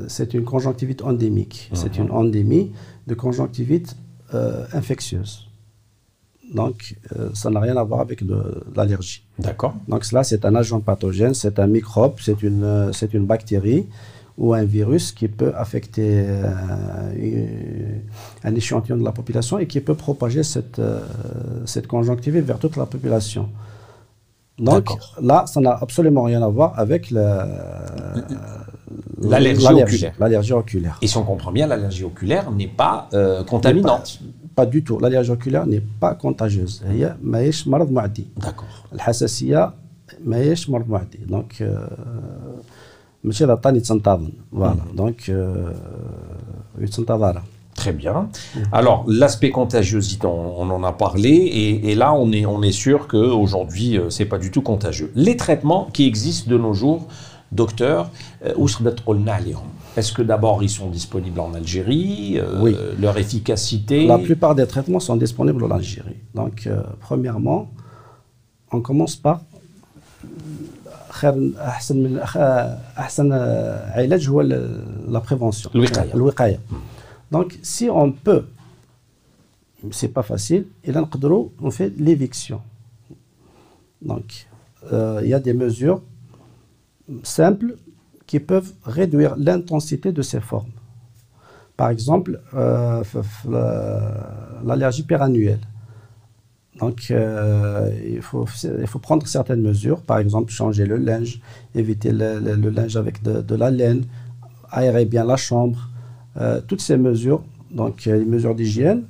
c'est 0.09 0.33
une 0.35 0.45
conjonctivite 0.45 1.03
endémique. 1.03 1.71
C'est 1.73 1.99
une 1.99 2.11
endémie 2.11 2.73
de 3.07 3.15
conjonctivite 3.15 3.97
euh, 4.35 4.65
infectieuse. 4.73 5.51
Donc, 6.55 6.97
euh, 7.17 7.31
ça 7.35 7.49
n'a 7.51 7.61
rien 7.61 7.77
à 7.77 7.85
voir 7.85 8.01
avec 8.01 8.23
l'allergie. 8.75 9.25
D'accord. 9.39 9.75
Donc, 9.87 10.05
cela, 10.05 10.25
c'est 10.25 10.45
un 10.45 10.55
agent 10.57 10.81
pathogène, 10.81 11.35
c'est 11.35 11.59
un 11.61 11.67
microbe, 11.69 12.15
c'est 12.21 12.43
une, 12.43 12.65
euh, 12.65 12.93
c'est 12.93 13.15
une 13.15 13.25
bactérie 13.25 13.87
ou 14.37 14.55
un 14.55 14.65
virus 14.65 15.13
qui 15.13 15.29
peut 15.29 15.53
affecter 15.55 16.25
euh, 16.27 16.49
un 18.43 18.55
échantillon 18.55 18.97
de 18.97 19.05
la 19.05 19.13
population 19.13 19.59
et 19.59 19.67
qui 19.67 19.81
peut 19.81 19.95
propager 19.95 20.43
cette, 20.43 20.79
euh, 20.79 21.01
cette 21.67 21.87
conjonctivite 21.87 22.45
vers 22.45 22.59
toute 22.59 22.77
la 22.77 22.87
population. 22.87 23.49
Donc 24.60 24.86
D'accord. 24.86 25.16
là, 25.22 25.46
ça 25.54 25.60
n'a 25.66 25.74
absolument 25.86 26.24
rien 26.32 26.42
à 26.42 26.48
voir 26.48 26.70
avec 26.80 27.02
le- 27.12 27.40
L'allergie 29.22 29.68
oculaire. 29.68 30.14
L'allergie 30.20 30.54
oculaire. 30.54 30.98
Et 31.02 31.08
si 31.08 31.18
on 31.18 31.24
comprend 31.24 31.52
bien, 31.52 31.68
l'allergie 31.68 32.04
oculaire 32.04 32.52
n'est 32.52 32.68
pas 32.84 32.96
euh, 33.14 33.44
contaminante. 33.44 34.20
Pas 34.56 34.66
du 34.66 34.84
tout. 34.84 34.98
L'allergie 35.00 35.32
oculaire 35.32 35.66
n'est 35.68 35.84
pas 36.00 36.14
contagieuse. 36.16 36.84
هي 36.86 37.16
ماهيش 37.24 37.68
مرض 37.68 37.92
معدي. 37.92 38.26
D'accord. 38.40 38.94
الحساسيه 38.94 39.74
ماهيش 40.26 40.70
مرض 40.70 40.90
معدي 40.90 41.18
دونك 41.18 41.62
آه، 41.62 41.90
ماشي 43.24 43.44
هذا 43.46 43.56
طاني 43.56 43.80
تنتظن 43.80 44.32
فوالا 44.52 44.76
دونك 44.94 45.30
آه، 45.30 45.76
يتنتظر 46.80 47.42
Très 47.82 47.92
bien. 47.92 48.18
Alors, 48.72 49.00
l'aspect 49.22 49.50
contagiosité, 49.62 50.26
on, 50.28 50.62
on 50.64 50.68
en 50.78 50.84
a 50.84 50.94
parlé, 50.94 51.30
et, 51.62 51.92
et 51.92 51.96
là, 51.96 52.10
on 52.14 52.32
est, 52.32 52.46
on 52.46 52.62
est 52.70 52.72
sûr 52.86 53.00
qu'aujourd'hui, 53.12 53.90
euh, 53.98 54.10
c'est 54.10 54.30
pas 54.34 54.38
du 54.46 54.50
tout 54.50 54.62
contagieux. 54.72 55.12
Les 55.28 55.36
traitements 55.46 55.84
qui 55.96 56.04
existent 56.12 56.50
de 56.50 56.58
nos 56.58 56.74
jours, 56.74 57.02
docteur, 57.52 58.10
euh, 58.46 58.54
où 58.58 58.68
se 58.68 58.82
تقولنا 58.84 59.32
عليهم 59.34 59.68
est-ce 59.98 60.12
que 60.12 60.22
d'abord 60.24 60.62
ils 60.64 60.70
sont 60.70 60.90
disponibles 60.90 61.40
en 61.40 61.54
Algérie 61.54 62.38
euh, 62.38 62.62
Oui. 62.64 62.76
Leur 63.00 63.18
efficacité 63.18 64.08
La 64.08 64.18
plupart 64.18 64.54
des 64.56 64.68
traitements 64.68 65.00
sont 65.00 65.16
disponibles 65.16 65.64
en 65.64 65.72
Algérie. 65.72 66.20
Donc, 66.34 66.58
euh, 66.68 66.82
premièrement, 67.08 67.70
on 68.72 68.82
commence 68.82 69.16
par 69.16 69.38
خير 71.10 71.52
احسن 71.58 71.98
من 72.04 72.20
أخ- 72.24 72.38
احسن 73.00 73.32
علاج 73.96 74.30
هو 74.30 74.42
ال- 74.42 74.84
la 75.12 75.20
prévention 75.20 75.70
الوقاية. 75.76 76.14
الوقايه 76.14 76.60
donc, 77.31 77.59
si 77.63 77.89
on 77.89 78.13
peut, 78.13 78.47
c'est 79.93 80.09
pas 80.09 80.23
facile, 80.23 80.67
et 80.85 80.93
là, 80.93 81.09
on 81.61 81.71
fait 81.71 81.93
l'éviction. 81.97 82.61
Donc, 84.03 84.49
euh, 84.93 85.21
il 85.23 85.29
y 85.29 85.35
a 85.35 85.41
des 85.41 85.55
mesures 85.55 86.03
simples 87.23 87.77
qui 88.27 88.41
peuvent 88.41 88.73
réduire 88.85 89.35
l'intensité 89.37 90.13
de 90.13 90.23
ces 90.23 90.41
formes. 90.41 90.71
Par 91.77 91.91
exemple, 91.91 92.41
euh, 92.55 93.03
euh, 93.49 94.11
l'allergie 94.65 95.03
pérannuelle. 95.03 95.61
Donc, 96.79 97.11
il, 97.11 98.23
faut, 98.23 98.47
prendre 99.03 99.27
certaines 99.27 99.61
mesures, 99.61 100.01
par 100.01 100.19
exemple, 100.19 100.51
changer 100.51 100.87
le 100.87 100.97
linge, 100.97 101.41
éviter 101.75 102.11
le, 102.11 102.71
linge 102.71 102.97
avec 102.97 103.23
de, 103.23 103.43
de 103.43 103.55
la 103.55 103.71
laine, 103.71 104.05
aérer 104.71 105.05
bien 105.05 105.25
la 105.25 105.37
chambre, 105.37 105.90
euh, 106.41 106.61
toutes 106.67 106.81
ces 106.81 106.97
mesures, 106.97 107.43
donc 107.71 108.05
les 108.07 108.25
mesures 108.25 108.55
d'hygiène, 108.55 109.05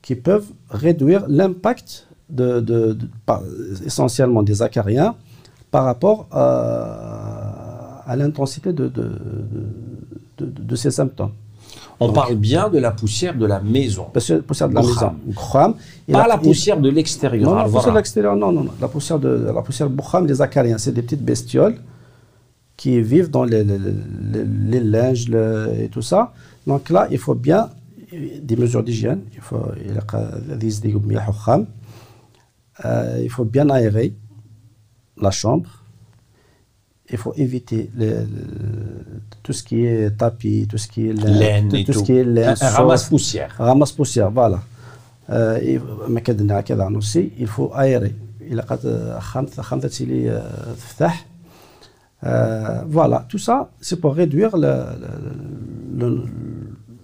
qui 0.00 0.14
peuvent 0.14 0.46
réduire 0.70 1.24
l'impact 1.28 2.06
de, 2.30 2.96
essentiellement 3.84 4.42
des 4.42 4.62
acariens 4.62 5.14
par 5.70 5.84
rapport 5.84 6.26
à, 6.30 8.02
à 8.06 8.16
l'intensité 8.16 8.72
de, 8.72 8.90
de, 10.38 10.76
ces 10.76 10.90
symptômes. 10.90 11.32
On 12.00 12.12
parle 12.12 12.36
bien 12.36 12.70
de 12.70 12.78
la 12.78 12.92
poussière 12.92 13.36
de 13.36 13.44
la 13.46 13.60
maison. 13.60 14.06
La 14.14 14.42
poussière 14.42 14.68
de 14.68 14.74
la 14.74 14.80
maison. 14.82 15.14
Pas 16.10 16.26
la 16.26 16.38
poussière 16.38 16.80
de 16.80 16.88
l'extérieur. 16.88 17.50
Non, 17.50 17.56
la 17.56 17.64
poussière 17.64 17.92
de 17.92 17.98
l'extérieur, 17.98 18.36
non, 18.36 18.52
non, 18.52 18.66
La 18.80 18.88
poussière 18.88 19.18
de 19.18 19.50
la 19.54 19.62
poussière 19.62 19.90
boukham, 19.90 20.26
les 20.26 20.40
acariens, 20.40 20.78
c'est 20.78 20.92
des 20.92 21.02
petites 21.02 21.24
bestioles 21.24 21.76
qui 22.76 23.00
vivent 23.00 23.30
dans 23.30 23.44
les, 23.44 23.64
les, 23.64 24.80
linges 24.80 25.30
et 25.30 25.88
tout 25.88 26.02
ça. 26.02 26.32
Donc 26.66 26.90
là, 26.90 27.06
il 27.10 27.18
faut 27.18 27.34
bien 27.34 27.70
des 28.12 28.56
mesures 28.56 28.82
d'hygiène. 28.82 29.20
Il 29.34 29.40
faut, 29.40 29.62
euh, 32.84 33.18
il 33.22 33.30
faut 33.30 33.44
bien 33.44 33.70
aérer 33.70 34.14
la 35.16 35.30
chambre 35.30 35.84
il 37.10 37.18
faut 37.18 37.34
éviter 37.36 37.90
tout 39.42 39.52
ce 39.52 39.62
qui 39.62 39.84
est 39.84 40.10
tapis, 40.16 40.66
tout 40.68 40.78
ce 40.78 40.88
qui 40.88 41.08
est 41.08 41.12
laine, 41.12 41.68
tout, 41.68 41.92
ce 41.92 42.02
qui 42.02 42.12
est 42.12 42.24
laine, 42.24 42.54
ramasse 42.60 43.08
poussière. 43.08 43.54
Ramasse 43.58 43.92
poussière, 43.92 44.30
voilà. 44.30 44.62
Euh, 45.30 45.58
aussi, 46.96 47.32
il 47.38 47.46
faut 47.46 47.70
aérer. 47.74 48.14
Il 48.48 48.58
a 48.58 48.62
voilà, 52.88 53.24
tout 53.28 53.38
ça, 53.38 53.70
c'est 53.80 54.00
pour 54.00 54.14
réduire 54.14 54.56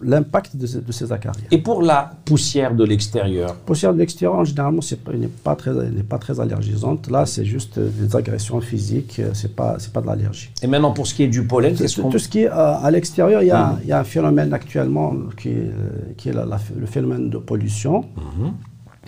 l'impact 0.02 0.56
de, 0.56 0.66
ces 0.66 1.12
acariens. 1.12 1.46
Et 1.50 1.58
pour 1.58 1.82
la 1.82 2.10
poussière 2.24 2.74
de 2.74 2.84
l'extérieur? 2.84 3.54
Poussière 3.56 3.92
de 3.92 3.98
l'extérieur, 3.98 4.44
généralement, 4.44 4.80
n'est 5.14 5.28
pas, 5.28 5.56
très, 5.56 5.72
pas 6.08 6.18
très 6.18 6.40
allergisante. 6.40 7.10
Là, 7.10 7.26
c'est 7.26 7.44
juste 7.44 7.78
des 7.78 8.16
agressions 8.16 8.60
physiques, 8.60 9.20
ce 9.32 9.46
n'est 9.46 9.52
pas, 9.52 9.76
pas 9.92 10.00
de 10.00 10.06
l'allergie. 10.06 10.50
Et 10.62 10.66
maintenant, 10.66 10.92
pour 10.92 11.06
ce 11.06 11.14
qui 11.14 11.24
est 11.24 11.28
du 11.28 11.46
pollen, 11.46 11.74
qu'est-ce 11.76 12.00
Tout 12.00 12.18
ce 12.18 12.28
qui 12.28 12.40
est 12.40 12.48
euh, 12.50 12.74
à 12.76 12.90
l'extérieur, 12.90 13.42
il 13.42 13.48
y, 13.48 13.50
a, 13.50 13.78
y, 13.84 13.92
a 13.92 14.00
un 14.00 14.04
phénomène 14.04 14.54
actuellement 14.54 15.14
qui 15.36 15.50
est, 15.50 15.70
qui 16.16 16.30
est 16.30 16.34
le 16.34 16.86
phénomène 16.86 17.28
de 17.28 17.38
pollution. 17.38 18.06
Mhm. 18.16 18.52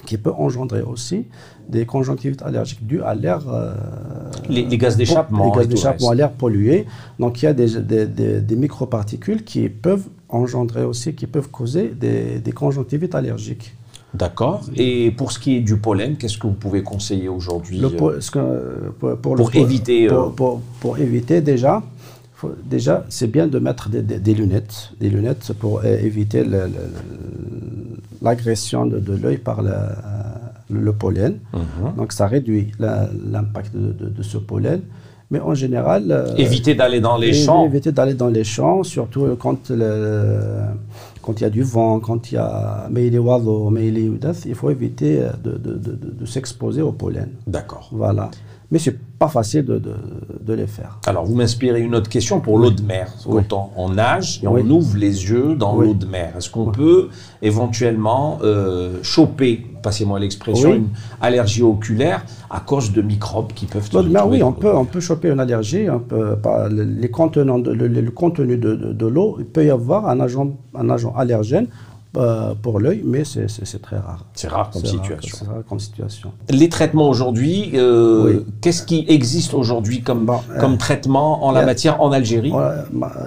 Qui 0.07 0.19
peut 0.19 0.33
engendrer 0.33 0.83
aussi 0.83 1.27
des 1.69 1.87
conjonctivites 1.87 2.43
allergiques 2.43 2.87
dues 2.87 3.03
à 3.03 3.15
l'air. 3.15 3.43
Euh, 3.49 3.75
les, 4.49 4.65
gaz 4.77 4.97
d'échappement. 4.97 5.47
Les 5.47 5.59
gaz 5.59 5.69
d'échappement 5.69 6.11
à 6.11 6.15
l'air 6.15 6.33
pollué. 6.33 6.87
Donc 7.19 7.43
il 7.43 7.47
y 7.47 7.49
a 7.49 7.53
des, 7.53 7.81
des, 7.81 8.07
des, 8.07 8.41
des 8.41 8.57
microparticules 8.57 9.45
qui 9.45 9.69
peuvent 9.69 10.09
engendrer 10.29 10.85
aussi, 10.85 11.15
qui 11.15 11.27
peuvent 11.27 11.51
causer 11.51 11.89
des, 11.89 12.39
des 12.41 12.53
conjonctivites 12.53 13.15
allergiques. 13.15 13.75
D'accord. 14.15 14.63
Et 14.77 15.11
pour 15.11 15.33
ce 15.33 15.39
qui 15.39 15.57
est 15.57 15.61
du 15.61 15.77
pollen, 15.79 16.17
qu'est-ce 16.17 16.37
que 16.37 16.47
vous 16.47 16.53
pouvez 16.53 16.83
conseiller 16.83 17.29
aujourd'hui 17.29 17.83
euh, 17.83 18.91
pour, 18.99 19.17
pour, 19.17 19.55
éviter 19.55 20.11
euh, 20.11 20.29
pour, 20.29 20.61
pour, 20.81 20.99
éviter 20.99 21.41
déjà, 21.41 21.83
déjà 22.65 23.07
c'est 23.09 23.31
bien 23.31 23.47
de 23.47 23.59
mettre 23.59 23.89
des, 23.89 24.03
des, 24.03 24.35
lunettes, 24.35 24.91
des 25.01 25.09
lunettes 25.09 25.55
pour 25.59 25.85
éviter 25.87 26.45
l'agression 28.23 28.87
de, 28.87 28.99
de 28.99 29.15
l'œil 29.17 29.39
par 29.39 29.63
le, 29.63 29.73
le 30.71 30.93
pollen. 30.93 31.39
Mhm. 31.53 31.97
Donc 31.97 32.13
ça 32.13 32.27
réduit 32.27 32.73
l'impact 32.79 33.75
de, 33.75 34.09
de, 34.09 34.23
ce 34.23 34.39
pollen. 34.39 34.81
Mais 35.31 35.41
en 35.41 35.55
général. 35.55 36.11
Euh, 36.11 36.35
éviter 36.37 36.75
d'aller 36.75 37.01
dans 37.01 37.17
les 37.17 37.33
champs. 37.33 37.65
Éviter 37.65 37.91
d'aller 37.93 38.15
dans 38.15 38.29
les 38.29 38.45
champs, 38.45 38.83
surtout 38.83 39.27
quand 39.39 39.71
le, 39.71 40.61
quand 41.23 41.41
il 41.41 41.45
y 41.45 41.47
a 41.47 41.51
du 41.51 41.63
vent, 41.63 42.01
quand 42.01 42.31
il 42.31 42.35
y 42.35 42.39
a 42.39 42.89
il 44.47 44.55
faut 44.55 44.71
éviter 44.71 45.21
de, 45.43 45.53
de, 45.53 45.75
de, 45.75 45.99
de 46.21 46.27
s'exposer 46.27 46.83
au 46.83 46.93
pollen. 46.93 47.31
D'accord. 47.47 47.89
Voilà. 47.93 48.31
Mais 48.73 48.79
c'est 48.79 48.99
pas 49.19 49.29
facile 49.29 49.67
de, 49.67 49.79
de, 49.79 50.53
les 50.55 50.67
faire. 50.67 50.99
Alors, 51.07 51.27
vous 51.27 51.35
m'inspirez 51.35 51.83
une 51.83 51.95
autre 51.95 52.09
question 52.09 52.41
pour 52.41 52.59
l'eau 52.59 52.71
de 52.71 52.83
mer. 52.83 53.13
Quand 53.23 53.71
on, 53.77 53.91
nage 53.91 54.41
et 54.43 54.49
on 54.49 54.57
ouvre 54.57 54.97
les 54.97 55.29
yeux 55.29 55.55
dans 55.57 55.77
l'eau 55.77 55.93
de 55.93 56.07
mer, 56.07 56.33
est-ce 56.39 56.49
qu'on 56.49 56.73
peut 56.73 57.11
éventuellement 57.43 58.39
euh, 58.43 58.99
choper, 59.03 59.67
passez-moi 59.83 60.19
l'expression, 60.19 60.73
une 60.73 60.89
allergie 61.21 61.63
oculaire 61.63 62.25
à 62.49 62.61
cause 62.61 62.93
de 62.93 63.03
microbes 63.03 63.53
qui 63.53 63.67
peuvent... 63.67 63.91
L'eau 63.93 64.03
de 64.05 64.09
mer, 64.09 64.27
oui, 64.27 64.43
on 64.43 64.53
peut, 64.53 64.75
on 64.75 64.87
peut 64.87 65.01
choper 65.01 65.29
une 65.29 65.41
allergie. 65.41 65.91
On 65.91 66.01
peut, 66.01 66.39
les 66.71 67.11
contenants 67.11 67.59
le, 67.59 68.11
contenu 68.11 68.57
de, 68.57 69.07
l'eau, 69.07 69.37
il 69.39 69.45
peut 69.45 69.67
y 69.67 69.71
avoir 69.71 70.09
un 70.09 70.19
agent, 70.19 70.49
un 70.75 70.89
agent 70.89 71.13
allergène 71.15 71.67
euh, 72.15 72.55
pour 72.55 72.79
l'œil, 72.79 73.03
mais 73.07 73.25
c'est 73.25 73.81
très 73.81 73.97
rare. 73.97 74.27
C'est 74.35 74.49
rare 74.49 74.69
comme 74.71 74.85
situation. 74.85 75.39
C'est 75.39 75.47
rare 75.47 75.63
comme 75.67 75.81
situation. 75.81 76.33
Les 76.51 76.69
traitements 76.69 77.09
aujourd'hui, 77.09 77.71
euh, 77.73 78.45
qu'est-ce 78.61 78.83
qui 78.83 79.07
existe 79.09 79.55
aujourd'hui 79.55 80.03
comme, 80.03 80.31
comme 80.61 80.75
euh, 80.75 80.77
traitement 80.77 81.43
en 81.43 81.53
la 81.53 81.65
matière 81.65 82.03
en 82.03 82.13
Algérie? 82.13 82.53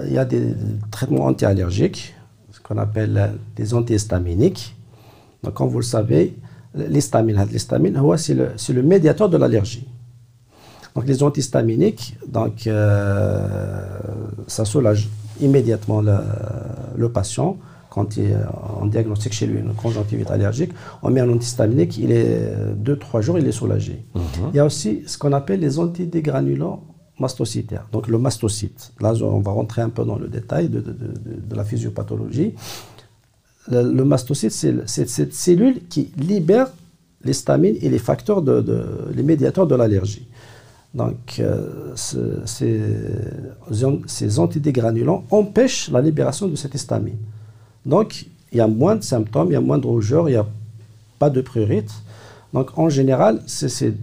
Il 0.06 0.12
y 0.12 0.18
a 0.18 0.24
des 0.24 0.54
traitements 0.92 1.24
anti-allergiques, 1.24 2.14
ce 2.52 2.60
qu'on 2.60 2.78
appelle 2.78 3.32
des 3.56 3.74
antihistaminiques. 3.74 4.76
Donc, 5.42 5.54
comme 5.54 5.68
vous 5.68 5.80
le 5.80 5.84
savez, 5.84 6.36
l'histamine, 6.76 7.44
l'histamine, 7.50 8.00
c'est 8.18 8.34
le, 8.34 8.52
le, 8.72 8.82
médiateur 8.84 9.28
de 9.28 9.36
l'allergie. 9.36 9.88
Donc, 10.94 11.08
les 11.08 11.24
antihistaminiques, 11.24 12.16
donc, 12.28 12.68
ça 14.46 14.64
soulage 14.64 15.08
immédiatement 15.40 16.02
le, 16.02 16.18
le 16.96 17.10
patient 17.10 17.56
quand 17.96 18.10
on 18.78 18.86
diagnostique 18.86 19.32
chez 19.32 19.46
lui 19.46 19.58
une 19.58 19.72
conjonctivite 19.72 20.30
allergique, 20.30 20.70
on 21.02 21.08
met 21.10 21.22
un 21.22 21.30
antihistaminique, 21.30 21.96
il 21.96 22.12
est 22.12 22.52
2-3 22.84 23.22
jours, 23.22 23.38
il 23.38 23.46
est 23.48 23.52
soulagé. 23.52 24.04
Mhm. 24.14 24.22
Il 24.52 24.56
y 24.56 24.60
a 24.60 24.66
aussi 24.66 25.02
ce 25.06 25.16
qu'on 25.16 25.32
appelle 25.32 25.60
les 25.60 25.78
antidégranulants 25.78 26.84
mastocytaires, 27.18 27.86
donc 27.92 28.08
le 28.08 28.18
mastocyte. 28.18 28.92
Là, 29.00 29.14
on 29.22 29.40
va 29.40 29.50
rentrer 29.52 29.80
un 29.80 29.88
peu 29.88 30.04
dans 30.04 30.18
le 30.18 30.28
détail 30.28 30.68
de, 30.68 30.84
la 31.54 31.64
physiopathologie. 31.64 32.52
Le, 33.70 34.04
mastocyte, 34.04 34.52
c'est 34.52 35.08
cette 35.08 35.32
cellule 35.32 35.80
qui 35.88 36.12
libère 36.18 36.68
l'histamine 37.24 37.76
et 37.80 37.88
les 37.88 37.98
facteurs, 37.98 38.42
de, 38.42 38.84
les 39.14 39.22
médiateurs 39.22 39.66
de 39.66 39.74
l'allergie. 39.74 40.28
Donc, 40.92 41.38
euh, 41.40 41.92
ces, 41.94 42.82
ces 44.06 44.38
antidégranulants 44.38 45.24
empêchent 45.30 45.90
la 45.90 46.02
libération 46.02 46.46
de 46.46 46.56
cette 46.56 46.74
histamine. 46.74 47.16
Donc, 47.86 48.26
il 48.52 48.58
y 48.58 48.60
a 48.60 48.66
moins 48.66 48.96
de 48.96 49.02
symptômes, 49.02 49.48
il 49.48 49.52
y 49.52 49.56
a 49.56 49.60
moins 49.60 49.78
de 49.78 49.86
rougeur, 49.86 50.28
il 50.28 50.32
n'y 50.32 50.38
a 50.38 50.46
pas 51.18 51.30
de 51.30 51.40
prurite. 51.40 51.92
Donc, 52.52 52.76
en 52.76 52.88
général, 52.88 53.42
ces 53.46 53.94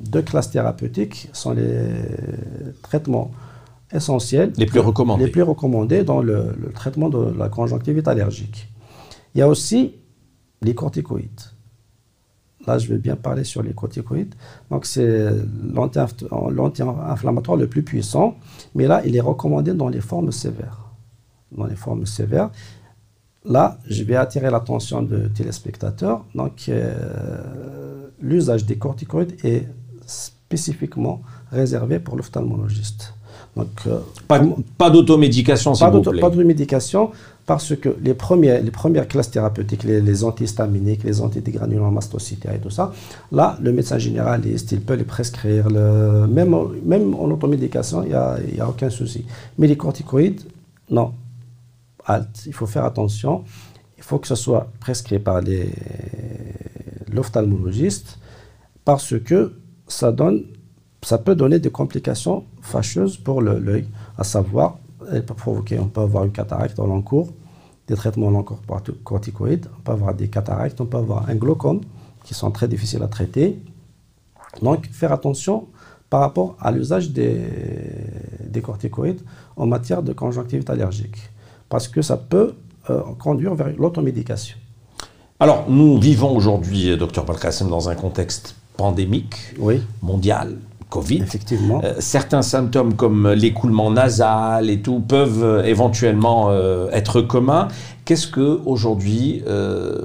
deux 0.00 0.22
classes 0.22 0.50
thérapeutiques 0.50 1.28
sont 1.32 1.52
les 1.52 1.82
traitements 2.82 3.30
essentiels. 3.92 4.52
Les 4.56 4.66
plus 4.66 4.80
recommandés. 4.80 5.24
Les 5.24 5.30
plus 5.30 5.42
recommandés 5.42 6.04
dans 6.04 6.20
le, 6.20 6.54
traitement 6.74 7.08
de 7.08 7.32
la 7.36 7.48
conjonctivite 7.48 8.06
allergique. 8.06 8.68
Il 9.34 9.38
y 9.38 9.42
a 9.42 9.48
aussi 9.48 9.94
les 10.60 10.74
corticoïdes. 10.74 11.40
Là, 12.66 12.78
je 12.78 12.86
vais 12.88 12.98
bien 12.98 13.16
parler 13.16 13.44
sur 13.44 13.62
les 13.62 13.72
corticoïdes. 13.72 14.34
Donc, 14.70 14.84
c'est 14.84 15.30
l'anti-inflammatoire 15.74 17.56
le 17.56 17.66
plus 17.66 17.82
puissant, 17.82 18.36
mais 18.74 18.86
là, 18.86 19.02
il 19.04 19.16
est 19.16 19.20
recommandé 19.20 19.72
dans 19.72 19.88
les 19.88 20.00
formes 20.00 20.32
sévères. 20.32 20.78
Dans 21.50 21.66
les 21.66 21.76
formes 21.76 22.06
sévères. 22.06 22.50
Là, 23.44 23.78
je 23.88 24.04
vais 24.04 24.14
attirer 24.14 24.50
l'attention 24.50 25.02
de 25.02 25.28
téléspectateurs. 25.28 26.24
Donc, 26.34 26.66
euh, 26.68 26.94
l'usage 28.20 28.64
des 28.64 28.76
corticoïdes 28.76 29.34
est 29.44 29.66
spécifiquement 30.06 31.22
réservé 31.50 31.98
pour 31.98 32.16
l'ophtalmologiste. 32.16 33.14
Donc, 33.56 33.68
euh, 33.86 33.98
pas, 34.78 34.90
d'automédication, 34.90 35.74
s'il 35.74 35.86
vous 35.88 36.02
plaît. 36.02 36.20
Pas 36.20 36.30
d'automédication, 36.30 37.10
parce 37.44 37.74
que 37.74 37.96
les, 38.00 38.14
premières, 38.14 38.62
les 38.62 38.70
premières 38.70 39.08
classes 39.08 39.30
thérapeutiques, 39.30 39.82
les, 39.82 40.24
antihistaminiques, 40.24 41.02
les 41.02 41.20
antidégranulants 41.20 41.90
mastocytaires 41.90 42.54
et 42.54 42.60
tout 42.60 42.70
ça, 42.70 42.92
là, 43.32 43.58
le 43.60 43.72
médecin 43.72 43.98
généraliste, 43.98 44.70
il 44.72 44.80
peut 44.80 44.94
les 44.94 45.04
prescrire. 45.04 45.68
Le, 45.68 46.28
même, 46.28 46.54
même 46.84 47.14
en 47.14 47.24
automédication, 47.24 48.04
il 48.04 48.10
n'y 48.10 48.14
a, 48.14 48.38
a 48.60 48.68
aucun 48.68 48.88
souci. 48.88 49.26
Mais 49.58 49.66
les 49.66 49.76
corticoïdes, 49.76 50.42
non 50.88 51.12
il 52.46 52.52
faut 52.52 52.66
faire 52.66 52.84
attention. 52.84 53.44
Il 53.96 54.02
faut 54.02 54.18
que 54.18 54.26
ce 54.26 54.34
soit 54.34 54.68
prescrit 54.80 55.18
par 55.18 55.40
l'ophtalmologiste 57.12 58.18
parce 58.84 59.18
que 59.18 59.54
ça, 59.86 60.10
donne, 60.10 60.44
ça 61.02 61.18
peut 61.18 61.34
donner 61.34 61.58
des 61.58 61.70
complications 61.70 62.44
fâcheuses 62.60 63.16
pour 63.16 63.40
l'œil, 63.42 63.86
à 64.18 64.24
savoir, 64.24 64.78
elle 65.10 65.24
peut 65.24 65.34
provoquer, 65.34 65.78
on 65.78 65.88
peut 65.88 66.00
avoir 66.00 66.24
une 66.24 66.32
cataracte 66.32 66.76
dans 66.76 66.86
l'encours, 66.86 67.32
des 67.86 67.94
traitements 67.94 68.30
long 68.30 68.44
corticoïdes, 69.04 69.66
on 69.78 69.82
peut 69.82 69.92
avoir 69.92 70.14
des 70.14 70.28
cataractes, 70.28 70.80
on 70.80 70.86
peut 70.86 70.98
avoir 70.98 71.28
un 71.28 71.34
glaucome 71.34 71.80
qui 72.24 72.34
sont 72.34 72.50
très 72.50 72.68
difficiles 72.68 73.02
à 73.02 73.08
traiter. 73.08 73.58
Donc, 74.60 74.86
faire 74.86 75.12
attention 75.12 75.68
par 76.08 76.20
rapport 76.20 76.56
à 76.60 76.70
l'usage 76.70 77.10
des, 77.10 77.40
des, 78.46 78.60
corticoïdes 78.60 79.22
en 79.56 79.66
matière 79.66 80.02
de 80.02 80.12
conjonctivite 80.12 80.68
allergique, 80.68 81.16
parce 81.72 81.88
que 81.88 82.02
ça 82.02 82.18
peut 82.18 82.52
euh, 82.90 83.00
conduire 83.18 83.54
vers 83.54 83.70
l'automédication. 83.78 84.58
Alors, 85.40 85.64
nous 85.68 85.98
vivons 85.98 86.36
aujourd'hui, 86.36 86.94
docteur 86.98 87.24
Balkasem, 87.24 87.68
dans 87.70 87.88
un 87.88 87.94
contexte 87.94 88.54
pandémique, 88.76 89.36
oui. 89.58 89.80
mondial, 90.02 90.58
Covid. 90.90 91.22
Effectivement. 91.22 91.80
Euh, 91.82 91.94
certains 91.98 92.42
symptômes 92.42 92.94
comme 92.94 93.30
l'écoulement 93.30 93.90
nasal 93.90 94.68
et 94.68 94.80
tout 94.82 95.00
peuvent 95.00 95.42
euh, 95.42 95.64
éventuellement 95.64 96.50
euh, 96.50 96.90
être 96.92 97.22
communs. 97.22 97.68
Qu'est-ce 98.04 98.26
que 98.26 98.60
aujourd'hui 98.66 99.42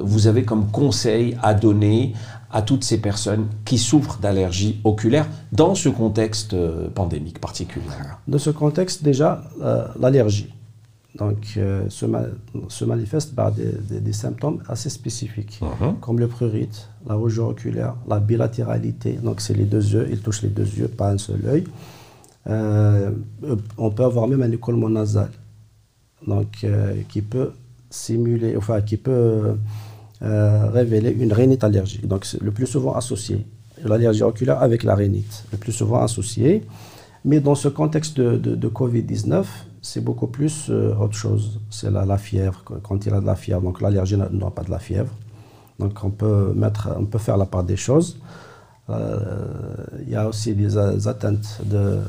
vous 0.02 0.28
avez 0.28 0.44
comme 0.44 0.68
conseil 0.68 1.36
à 1.42 1.56
donner 1.56 2.14
à 2.52 2.62
toutes 2.62 2.84
ces 2.84 3.00
personnes 3.02 3.48
qui 3.66 3.78
souffrent 3.80 4.20
d'allergies 4.20 4.80
oculaires 4.84 5.28
dans 5.52 5.74
ce 5.76 5.90
contexte 5.90 6.56
pandémique 6.94 7.40
particulier 7.40 7.86
Dans 8.28 8.38
ce 8.38 8.52
contexte, 8.52 9.04
déjà, 9.04 9.42
l'allergie 10.00 10.54
donc, 11.18 11.54
euh, 11.58 11.90
se, 11.90 12.06
se, 12.70 12.86
manifeste 12.86 13.34
par 13.34 13.52
des, 13.52 13.72
des, 14.00 14.14
symptômes 14.14 14.62
assez 14.68 14.90
spécifiques, 14.90 15.60
mhm. 15.62 15.96
comme 16.00 16.20
le 16.20 16.28
prurite, 16.28 16.90
la 17.08 17.16
rougeur 17.16 17.48
oculaire, 17.48 17.96
la 18.08 18.20
bilatéralité. 18.20 19.14
Donc, 19.14 19.42
c'est 19.42 19.56
les 19.56 19.66
deux 19.66 19.84
yeux, 19.94 20.08
il 20.12 20.20
touche 20.20 20.44
les 20.44 20.50
deux 20.50 20.68
yeux, 20.68 20.88
pas 20.88 21.10
un 21.10 21.18
seul 21.18 21.42
œil. 21.48 21.64
Euh, 22.48 23.12
on 23.78 23.90
peut 23.90 24.04
avoir 24.04 24.28
même 24.28 24.44
un 24.44 24.52
écoulement 24.52 24.90
nasal, 24.90 25.32
donc, 26.26 26.64
euh, 26.64 26.94
qui 27.10 27.22
peut 27.22 27.52
simuler, 27.90 28.56
enfin, 28.56 28.82
qui 28.82 28.98
peut 28.98 29.56
révéler 30.22 31.12
une 31.12 31.34
rhinite 31.34 31.64
allergique. 31.64 32.08
Donc, 32.08 32.26
c'est 32.26 32.42
le 32.42 32.52
plus 32.52 32.68
souvent 32.68 32.94
associé. 32.94 33.46
L'allergie 33.84 34.24
oculaire 34.24 34.62
avec 34.62 34.84
la 34.84 34.96
rhinite, 34.96 35.46
le 35.52 35.58
plus 35.58 35.72
souvent 35.72 36.02
associé. 36.02 36.64
Mais 37.24 37.40
dans 37.40 37.56
ce 37.56 37.68
contexte 37.68 38.18
de, 38.20 38.38
de, 38.38 38.56
de 38.56 38.68
Covid-19, 38.68 39.46
c'est 39.82 40.04
beaucoup 40.04 40.28
plus 40.28 40.68
euh, 40.70 40.96
autre 40.96 41.16
chose. 41.16 41.60
C'est 41.70 41.92
la, 41.92 42.18
fièvre, 42.18 42.64
quand 42.84 43.06
il 43.06 43.14
a 43.14 43.22
de 43.22 43.26
la 43.26 43.36
fièvre. 43.36 43.62
Donc 43.62 43.82
l'allergie 43.82 44.18
n'a 44.18 44.52
pas 44.52 44.64
de 44.64 44.72
la 44.72 44.80
fièvre. 44.80 45.12
Donc 45.80 46.04
on 46.04 46.10
peut, 46.10 46.54
mettre, 46.56 46.90
on 46.98 47.06
peut 47.06 47.20
faire 47.20 47.38
la 47.38 47.46
part 47.46 47.64
des 47.64 47.78
choses. 47.78 48.20
Euh, 48.90 49.36
il 50.04 50.10
y 50.10 50.16
a 50.16 50.28
aussi 50.28 50.56
des, 50.56 50.78
atteintes 50.78 51.60
de 51.66 51.76
euh, 51.76 52.02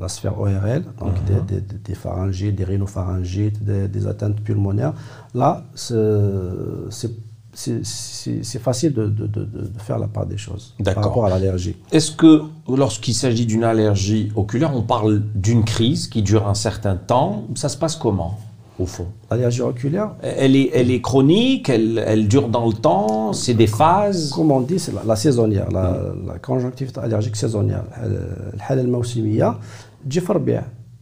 la 0.00 0.08
sphère 0.08 0.40
ORL, 0.40 0.82
donc 0.98 1.12
mhm. 1.28 1.44
des, 1.46 1.60
des, 1.60 1.94
pharyngites, 1.94 2.56
des 2.56 2.64
rhinopharyngites, 2.64 3.62
des, 3.62 4.06
atteintes 4.06 4.40
pulmonaires. 4.40 4.94
Là, 5.34 5.62
c'est 5.74 7.10
c'est 7.52 8.58
facile 8.58 8.92
de, 8.92 9.06
de, 9.06 9.26
de, 9.26 9.70
faire 9.78 9.98
la 9.98 10.06
part 10.06 10.26
des 10.26 10.38
choses 10.38 10.74
par 10.84 10.96
rapport 10.96 11.26
à 11.26 11.30
l'allergie. 11.30 11.76
Est-ce 11.90 12.12
que 12.12 12.42
lorsqu'il 12.68 13.14
s'agit 13.14 13.46
d'une 13.46 13.64
allergie 13.64 14.30
oculaire, 14.36 14.74
on 14.74 14.82
parle 14.82 15.22
d'une 15.34 15.64
crise 15.64 16.06
qui 16.06 16.22
dure 16.22 16.46
un 16.46 16.54
certain 16.54 16.96
temps 16.96 17.44
Ça 17.54 17.68
se 17.68 17.76
passe 17.76 17.96
comment 17.96 18.38
au 18.78 18.86
fond? 18.86 19.08
L'allergie 19.30 19.62
oculaire? 19.62 20.12
Elle 20.22 20.56
est, 20.56 20.70
elle 20.72 20.90
est 20.90 21.00
chronique, 21.00 21.68
elle, 21.68 22.02
elle 22.06 22.28
dure 22.28 22.48
dans 22.48 22.66
le 22.66 22.72
temps, 22.72 23.32
c'est 23.32 23.54
des 23.54 23.66
phases? 23.66 24.30
Comme 24.30 24.50
on 24.52 24.60
dit, 24.60 24.78
c'est 24.78 24.92
la, 25.04 25.16
saisonnière, 25.16 25.70
la, 25.70 26.00
la, 26.26 26.38
conjonctivite 26.38 26.96
allergique 26.98 27.36
saisonnière. 27.36 27.84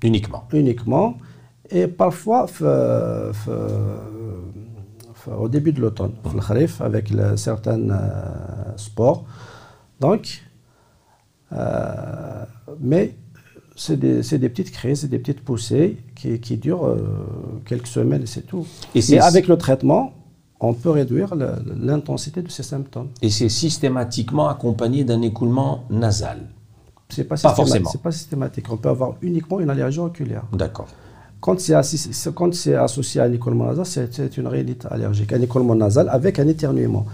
Uniquement. 0.02 0.45
Uniquement. 0.52 1.19
Et 1.71 1.87
parfois, 1.87 2.47
au 5.38 5.49
début 5.49 5.73
de 5.73 5.80
l'automne, 5.80 6.12
avec 6.80 7.12
certains 7.37 7.90
euh, 7.90 7.97
sports. 8.76 9.25
Donc, 10.00 10.42
euh, 11.52 12.44
mais 12.80 13.14
c'est 13.76 13.97
des, 13.97 14.23
des, 14.23 14.49
petites 14.49 14.70
crises, 14.70 15.04
des 15.04 15.18
petites 15.18 15.42
poussées 15.42 15.99
qui, 16.14 16.40
qui 16.40 16.56
durent 16.56 16.86
euh, 16.86 16.99
quelques 17.64 17.86
semaines 17.86 18.23
et 18.23 18.26
c'est 18.26 18.43
tout. 18.43 18.67
Et, 18.95 19.19
avec 19.19 19.49
le 19.49 19.56
traitement, 19.56 20.12
on 20.60 20.75
peut 20.75 20.91
réduire 20.91 21.34
l'intensité 21.34 22.43
de 22.43 22.50
ces 22.50 22.64
symptômes. 22.64 23.08
Et 23.23 23.30
c'est 23.30 23.49
systématiquement 23.49 24.49
accompagné 24.49 25.04
d'un 25.04 25.23
écoulement 25.23 25.84
nasal 25.91 26.41
C'est 27.08 27.25
pas, 27.25 27.36
pas 27.36 27.54
forcément. 27.54 27.88
C'est 27.91 28.02
pas 28.02 28.12
systématique. 28.12 28.71
On 28.71 28.76
peut 28.76 28.88
avoir 28.88 29.14
uniquement 29.23 29.60
une 29.60 29.71
allergie 29.71 30.00
oculaire. 30.00 30.45
D'accord. 30.52 30.88
Quand 31.40 31.60
c'est 31.60 31.74
associé 31.74 33.20
à 33.20 33.24
un 33.24 33.32
écoulement 33.32 33.66
nasal, 33.66 34.08
c'est 34.10 34.36
une 34.36 34.48
rhinite 34.48 34.86
allergique. 34.90 35.32
Un 35.32 35.40
écoulement 35.40 35.76
nasal 35.76 36.08
avec 36.08 36.40
un 36.40 36.48
éternuement. 36.48 37.06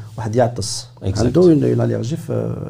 Exact. 1.02 1.36
Une, 1.36 1.62
une 1.64 1.80
allergie 1.80 2.16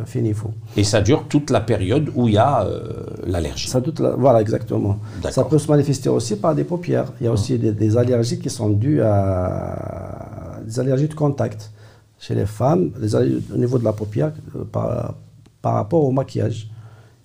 finifo. 0.05 0.51
Et 0.77 0.83
ça 0.83 1.01
dure 1.01 1.27
toute 1.29 1.51
la 1.51 1.61
période 1.61 2.11
où 2.17 2.27
il 2.27 2.35
y 2.35 2.39
a 2.39 2.65
euh, 2.65 3.05
l'allergie. 3.27 3.71
Voilà, 4.19 4.41
exactement. 4.41 4.99
Ça 5.31 5.45
peut 5.45 5.59
se 5.59 5.71
manifester 5.71 6.09
aussi 6.09 6.35
par 6.37 6.57
des 6.57 6.65
paupières. 6.65 7.13
Il 7.21 7.25
y 7.25 7.27
a 7.29 7.31
hum. 7.31 7.35
aussi 7.35 7.57
des, 7.57 7.97
allergies 7.97 8.41
qui 8.41 8.51
sont 8.51 8.71
dues 8.71 9.01
à 9.03 10.59
des 10.67 10.81
allergies 10.81 11.09
de 11.09 11.15
contact. 11.15 11.71
Chez 12.19 12.35
les 12.35 12.47
femmes, 12.47 12.91
au 13.53 13.57
niveau 13.59 13.79
de 13.79 13.85
la 13.85 13.93
paupière, 13.93 14.33
euh, 14.57 14.65
par, 14.65 15.15
par 15.63 15.75
rapport 15.75 16.03
au 16.03 16.11
maquillage. 16.11 16.69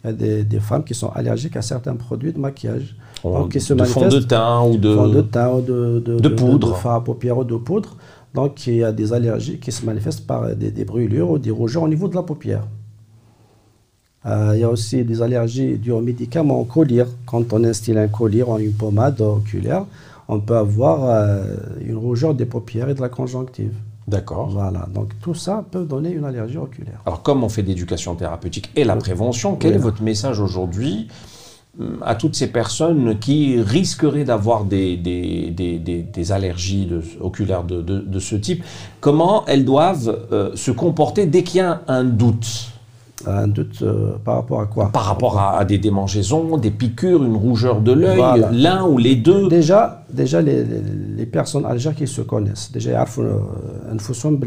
Il 0.04 0.08
y 0.08 0.10
a 0.10 0.14
des, 0.14 0.44
des 0.44 0.60
femmes 0.60 0.84
qui 0.84 0.94
sont 0.94 1.10
allergiques 1.10 1.56
à 1.56 1.62
certains 1.62 1.96
produits 1.96 2.34
de 2.34 2.40
maquillage. 2.40 2.96
Donc, 3.24 3.52
qui 3.52 3.62
se 3.62 3.74
de 3.74 3.84
fond 3.84 4.08
de 4.08 4.20
teint 4.20 4.64
ou 4.64 4.78
de, 4.78 4.96
fond 4.96 5.08
de, 5.10 5.22
teint, 5.22 5.50
ou 5.50 5.62
de, 5.62 6.00
de, 6.00 6.20
de 6.20 6.30
poudre. 6.30 6.70
De, 6.70 6.74
fard 6.74 6.96
à 6.96 7.04
paupières 7.04 7.38
ou 7.38 7.44
de 7.44 7.56
poudre. 7.56 7.96
Donc, 8.34 8.68
il 8.68 8.76
y 8.76 8.84
a 8.84 8.92
des 8.92 9.12
allergies 9.14 9.60
qui 9.60 9.72
se 9.72 9.86
manifestent 9.86 10.26
par 10.26 10.56
des, 10.56 10.72
des 10.72 10.86
brûlures 10.86 11.32
ou 11.32 11.40
des 11.40 11.52
rougeurs 11.52 11.84
au 11.84 11.88
niveau 11.88 12.08
de 12.08 12.16
la 12.16 12.24
paupière. 12.24 12.64
Euh, 14.26 14.52
il 14.54 14.60
y 14.60 14.64
a 14.64 14.70
aussi 14.70 15.04
des 15.04 15.22
allergies 15.22 15.78
dues 15.78 15.92
aux 15.92 16.02
médicaments, 16.02 16.60
au 16.60 16.66
collier. 16.66 17.06
Quand 17.26 17.54
on 17.54 17.64
instille 17.64 17.98
un 17.98 18.08
collier 18.08 18.44
ou 18.44 18.58
une 18.60 18.74
pommade 18.74 19.22
oculaire, 19.22 19.86
on 20.28 20.40
peut 20.40 20.58
avoir 20.58 21.06
euh, 21.06 21.56
une 21.86 21.96
rougeur 21.96 22.34
des 22.34 22.46
paupières 22.46 22.90
et 22.90 22.94
de 22.94 23.02
la 23.02 23.10
conjonctive. 23.10 23.74
D'accord. 24.08 24.50
Voilà, 24.50 24.88
donc 24.94 25.12
tout 25.22 25.36
ça 25.36 25.64
peut 25.70 25.86
donner 25.86 26.12
une 26.12 26.26
allergie 26.26 26.58
oculaire. 26.58 27.00
Alors, 27.06 27.22
comme 27.22 27.44
on 27.44 27.50
fait 27.50 27.64
d'éducation 27.64 28.16
thérapeutique 28.16 28.72
et 28.76 28.84
la 28.84 28.96
prévention, 28.96 29.56
quel 29.56 29.74
est 29.74 29.80
votre 29.80 30.02
message 30.02 30.40
aujourd'hui 30.40 31.08
à 32.02 32.16
toutes 32.16 32.36
ces 32.36 32.48
personnes 32.48 33.18
qui 33.20 33.62
risqueraient 33.62 34.26
d'avoir 34.26 34.66
des, 34.66 34.98
des, 34.98 35.50
des, 35.52 35.80
des, 35.80 36.32
allergies 36.32 36.86
de, 36.86 37.02
oculaires 37.22 37.64
de, 37.64 37.82
de, 37.82 38.20
ce 38.20 38.36
type, 38.36 38.64
comment 39.00 39.46
elles 39.46 39.66
doivent 39.66 40.28
euh, 40.32 40.52
se 40.56 40.72
comporter 40.72 41.26
dès 41.26 41.44
qu'il 41.44 41.60
y 41.60 41.62
a 41.62 41.82
un 41.88 42.04
doute? 42.04 42.72
Un 43.26 43.48
doute 43.48 43.82
euh, 43.82 44.14
par 44.24 44.36
rapport 44.36 44.62
à 44.62 44.66
quoi? 44.66 44.90
Par 44.92 45.04
rapport 45.04 45.40
à, 45.40 45.66
des 45.66 45.78
démangeaisons, 45.78 46.58
des 46.58 46.72
piqûres, 46.72 47.24
une 47.24 47.36
rougeur 47.36 47.82
de 47.82 47.92
l'œil, 47.92 48.46
l'un 48.52 48.86
ou 48.86 48.98
les 48.98 49.16
deux. 49.16 49.48
Déjà, 49.50 50.06
déjà 50.10 50.42
les, 50.42 50.64
les, 51.18 51.26
personnes 51.26 51.66
allergiques 51.66 51.96
qui 51.96 52.08
se 52.08 52.22
connaissent. 52.22 52.72
Déjà, 52.72 52.92
ils 52.92 52.96
savent 52.96 53.14
qu'ils 53.16 53.26
ont 53.26 53.42
une 53.92 54.40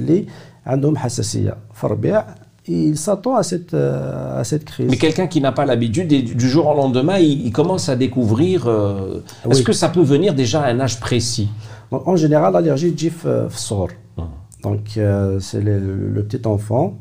il 2.67 2.97
s'attend 2.97 3.35
à 3.35 3.43
cette, 3.43 3.73
euh, 3.73 4.39
à 4.39 4.43
cette 4.43 4.65
crise. 4.65 4.87
Mais 4.89 4.97
quelqu'un 4.97 5.27
qui 5.27 5.39
n'a 5.41 5.51
pas 5.51 5.65
l'habitude, 5.65 6.07
du 6.07 6.49
jour 6.49 6.67
au 6.67 6.75
lendemain, 6.75 7.17
il, 7.17 7.51
commence 7.51 7.89
à 7.89 7.95
découvrir. 7.95 8.67
Euh, 8.67 9.23
est-ce 9.49 9.63
que 9.63 9.73
ça 9.73 9.89
peut 9.89 10.01
venir 10.01 10.33
déjà 10.33 10.61
à 10.63 10.67
un 10.69 10.79
âge 10.79 10.99
précis 10.99 11.49
En 11.91 12.15
général, 12.15 12.53
l'allergie 12.53 12.93
GIF 12.95 13.25
sort. 13.49 13.89
Hum. 14.17 14.27
Donc, 14.63 14.97
euh, 14.97 15.39
c'est 15.39 15.61
le, 15.61 16.25
petit 16.27 16.45
enfant, 16.45 16.97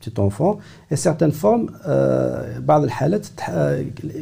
petit 0.00 0.18
enfant, 0.18 0.58
et 0.90 0.96
certaines 0.96 1.32
formes, 1.32 1.70
بعض 2.58 2.84
الحالات 2.84 3.26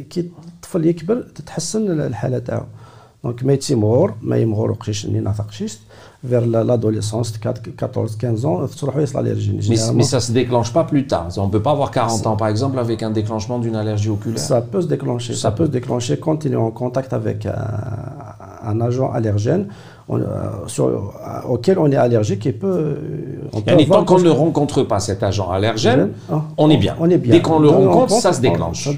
كي 0.09 0.19
الطفل 0.19 0.85
يكبر 0.85 1.21
تتحسن 1.35 2.01
الحاله 2.01 2.39
تاعو 2.39 2.65
دونك 3.23 3.43
ما 3.45 3.53
يتيمغور 3.53 4.13
ما 4.21 4.37
يمغور 4.37 4.73
قشيش 4.73 5.05
ناثق 5.05 5.47
قشيش 5.47 5.79
vers 6.24 6.44
l'adolescence, 6.44 7.32
14-15 7.32 8.44
ans, 8.44 8.62
mais, 8.62 9.76
mais 9.94 10.02
ça 10.02 10.16
ne 10.16 10.20
se 10.20 10.32
déclenche 10.32 10.72
pas 10.72 10.82
plus 10.82 11.06
tard. 11.06 11.28
On 11.36 11.46
ne 11.46 11.50
peut 11.50 11.62
pas 11.62 11.70
avoir 11.70 11.92
40 11.92 12.26
ans, 12.26 12.36
par 12.36 12.48
exemple, 12.48 12.78
avec 12.80 13.04
un 13.04 13.10
déclenchement 13.10 13.60
d'une 13.60 13.76
allergie 13.76 14.08
oculaire. 14.08 14.40
Ça 14.40 14.60
peut 14.60 14.80
se 14.80 14.88
déclencher. 14.88 15.34
Ça, 15.34 15.52
peut. 15.52 15.66
se 15.66 15.70
déclencher 15.70 16.18
quand 16.18 16.44
il 16.44 16.54
est 16.54 16.56
en 16.56 16.72
contact 16.72 17.12
avec 17.12 17.46
un, 17.46 18.80
agent 18.80 19.12
allergène 19.12 19.68
euh, 20.10 20.16
sur, 20.66 20.86
euh, 20.86 21.48
auquel 21.48 21.78
on 21.78 21.90
est 21.90 21.96
allergique 21.96 22.46
et 22.46 22.52
peut. 22.52 22.96
On 23.52 23.60
peut 23.60 23.76
tant 23.88 24.04
qu'on 24.04 24.18
ne 24.18 24.30
rencontre 24.30 24.82
pas 24.82 24.98
cet 24.98 25.22
agent 25.22 25.48
allergène, 25.48 26.10
ah, 26.32 26.42
on, 26.56 26.68
est 26.68 26.78
bien. 26.78 26.96
on 26.98 27.08
est 27.08 27.18
bien. 27.18 27.32
Dès 27.32 27.42
qu'on 27.42 27.60
le 27.60 27.68
rencontre, 27.68 28.14
ça 28.14 28.32
se 28.32 28.40
déclenche. 28.40 28.88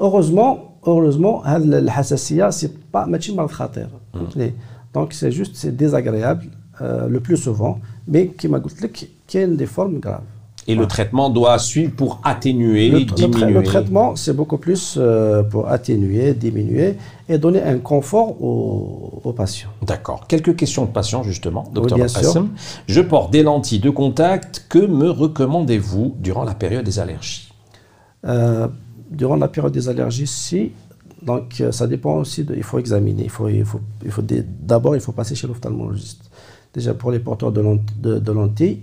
Heureusement, 0.00 0.74
heureusement, 0.84 1.42
ce 1.44 2.66
n'est 2.66 2.72
pas 2.90 3.06
hmm. 3.06 4.50
Donc 4.92 5.12
c'est 5.12 5.30
juste 5.32 5.54
c'est 5.54 5.76
désagréable 5.76 6.46
euh, 6.80 7.08
le 7.08 7.20
plus 7.20 7.36
souvent, 7.36 7.80
mais 8.08 8.28
qui 8.28 8.48
m'a 8.48 8.58
y 8.58 9.38
a 9.38 9.46
des 9.46 9.66
formes 9.66 9.98
graves. 9.98 10.22
Et 10.66 10.74
le 10.74 10.86
traitement 10.86 11.28
doit 11.28 11.58
suivre 11.58 11.92
pour 11.94 12.20
atténuer, 12.24 12.88
Le, 12.88 13.04
diminuer. 13.04 13.52
le 13.52 13.62
traitement, 13.62 14.16
c'est 14.16 14.32
beaucoup 14.32 14.56
plus 14.56 14.96
euh, 14.96 15.42
pour 15.42 15.68
atténuer, 15.68 16.32
diminuer 16.32 16.96
et 17.28 17.36
donner 17.36 17.62
un 17.62 17.78
confort 17.78 18.42
aux, 18.42 19.20
aux 19.22 19.32
patients. 19.32 19.68
D'accord. 19.82 20.26
Quelques 20.26 20.56
questions 20.56 20.86
de 20.86 20.90
patients, 20.90 21.22
justement, 21.22 21.64
docteur. 21.72 22.00
Hassan. 22.00 22.48
Je 22.86 23.00
porte 23.02 23.30
des 23.30 23.42
lentilles 23.42 23.80
de 23.80 23.90
contact. 23.90 24.64
Que 24.70 24.78
me 24.78 25.10
recommandez-vous 25.10 26.14
durant 26.18 26.44
la 26.44 26.54
période 26.54 26.84
des 26.84 26.98
allergies? 26.98 27.52
Euh, 28.24 28.68
durant 29.10 29.36
la 29.36 29.48
période 29.48 29.72
des 29.72 29.88
allergies, 29.90 30.26
si, 30.26 30.72
donc 31.22 31.60
euh, 31.60 31.72
ça 31.72 31.86
dépend 31.86 32.16
aussi, 32.16 32.44
de, 32.44 32.54
il 32.54 32.62
faut 32.62 32.78
examiner. 32.78 33.24
Il 33.24 33.30
faut, 33.30 33.48
il 33.48 33.64
faut, 33.64 33.80
il 34.04 34.10
faut 34.10 34.22
dé- 34.22 34.44
d'abord, 34.62 34.94
il 34.96 35.00
faut 35.00 35.12
passer 35.12 35.34
chez 35.34 35.46
l'ophtalmologiste. 35.46 36.30
Déjà, 36.74 36.92
pour 36.94 37.10
les 37.12 37.18
porteurs 37.20 37.52
de, 37.52 37.60
lent- 37.60 37.78
de- 38.00 38.18
de 38.18 38.32
lentilles, 38.32 38.80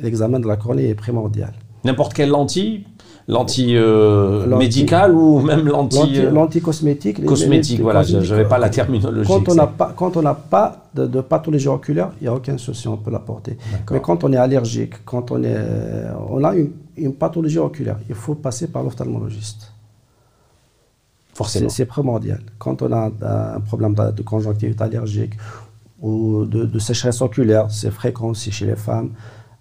l'examen 0.00 0.40
de 0.40 0.46
la 0.48 0.56
cornée 0.56 0.88
est 0.88 0.94
primordial. 0.94 1.52
N'importe 1.84 2.14
quelle 2.14 2.30
lentille 2.30 2.84
Lentille 3.28 3.76
euh, 3.76 4.46
Lentille- 4.46 4.58
médicale 4.58 5.14
ou 5.14 5.38
même 5.40 5.66
lentille, 5.68 5.98
Lentille, 6.00 6.18
euh, 6.18 6.30
lentille 6.30 6.60
cosmétique. 6.60 7.24
cosmétique 7.24 7.78
les- 7.78 7.82
Voilà, 7.84 8.02
je 8.02 8.18
n'avais 8.18 8.48
pas 8.48 8.58
la 8.58 8.68
terminologie. 8.68 9.28
Quand 9.28 9.48
on 9.48 9.54
n'a 9.54 9.68
pas, 9.68 9.94
quand 9.96 10.16
on 10.16 10.22
pas 10.50 10.88
de, 10.92 11.06
de 11.06 11.20
pathologie 11.20 11.68
oculaire, 11.68 12.10
il 12.20 12.24
n'y 12.24 12.28
a 12.28 12.34
aucun 12.34 12.58
souci, 12.58 12.88
on 12.88 12.96
peut 12.96 13.12
la 13.12 13.20
porter. 13.20 13.56
D'accord. 13.70 13.94
Mais 13.94 14.00
quand 14.00 14.24
on 14.24 14.32
est 14.32 14.36
allergique, 14.36 14.94
quand 15.04 15.30
on, 15.30 15.42
est, 15.44 15.56
on 16.30 16.42
a 16.42 16.54
une, 16.56 16.70
une 16.96 17.14
pathologie 17.14 17.58
oculaire, 17.58 17.98
il 18.08 18.14
faut 18.16 18.34
passer 18.34 18.66
par 18.66 18.82
l'ophtalmologiste. 18.82 19.71
Forcément. 21.34 21.68
C'est 21.68 21.86
primordial. 21.86 22.40
Quand 22.58 22.82
on 22.82 22.92
a 22.92 23.10
un 23.56 23.60
problème 23.60 23.94
de, 23.94 24.10
de 24.10 24.22
conjonctivite 24.22 24.80
allergique 24.82 25.34
ou 26.00 26.44
de, 26.44 26.64
de 26.64 26.78
sécheresse 26.78 27.22
oculaire, 27.22 27.70
c'est 27.70 27.90
fréquent 27.90 28.28
aussi 28.28 28.50
chez 28.50 28.66
les 28.66 28.76
femmes. 28.76 29.10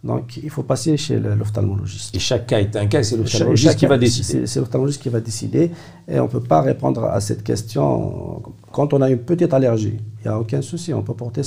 Donc, 0.03 0.37
il 0.37 0.49
faut 0.49 0.63
passer 0.63 0.97
chez 0.97 1.19
l'ophtalmologiste. 1.19 2.15
Et 2.15 2.19
chaque 2.19 2.47
cas 2.47 2.59
est 2.59 2.75
un 2.75 2.87
cas, 2.87 3.03
c'est 3.03 3.15
l'ophtalmologiste 3.15 3.75
qui 3.77 3.85
va 3.85 3.97
décider. 3.99 4.47
C'est 4.47 4.59
l'ophtalmologiste 4.59 5.01
qui 5.01 5.09
va 5.09 5.19
décider 5.19 5.71
et 6.07 6.19
on 6.19 6.23
ne 6.23 6.29
peut 6.29 6.41
pas 6.41 6.61
répondre 6.61 7.05
à 7.05 7.21
cette 7.21 7.43
question. 7.43 8.41
Quand 8.71 8.93
on 8.93 9.01
a 9.01 9.09
une 9.11 9.19
petite 9.19 9.53
allergie, 9.53 9.99
il 10.19 10.23
n'y 10.23 10.27
a 10.27 10.39
aucun 10.39 10.61
souci, 10.63 10.93
on 10.93 11.03
peut 11.03 11.13
porter, 11.13 11.41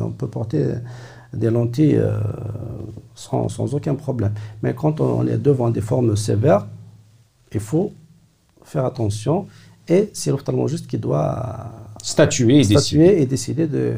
on 0.00 0.10
peut 0.10 0.26
porter 0.26 0.74
des 1.32 1.50
lentilles 1.50 1.96
euh, 1.96 2.18
sans, 3.14 3.48
sans 3.48 3.74
aucun 3.74 3.94
problème. 3.94 4.32
Mais 4.62 4.74
quand 4.74 5.00
on 5.00 5.26
est 5.26 5.38
devant 5.38 5.70
des 5.70 5.80
formes 5.80 6.16
sévères, 6.16 6.66
il 7.52 7.60
faut 7.60 7.92
faire 8.64 8.84
attention 8.84 9.46
et 9.88 10.10
c'est 10.12 10.30
l'ophtalmologiste 10.30 10.86
qui 10.86 10.98
doit 10.98 11.70
Statuer 12.02 12.56
et 12.56 12.58
décider. 12.58 12.78
statuer 12.80 13.22
et 13.22 13.26
décider 13.26 13.66
de, 13.66 13.94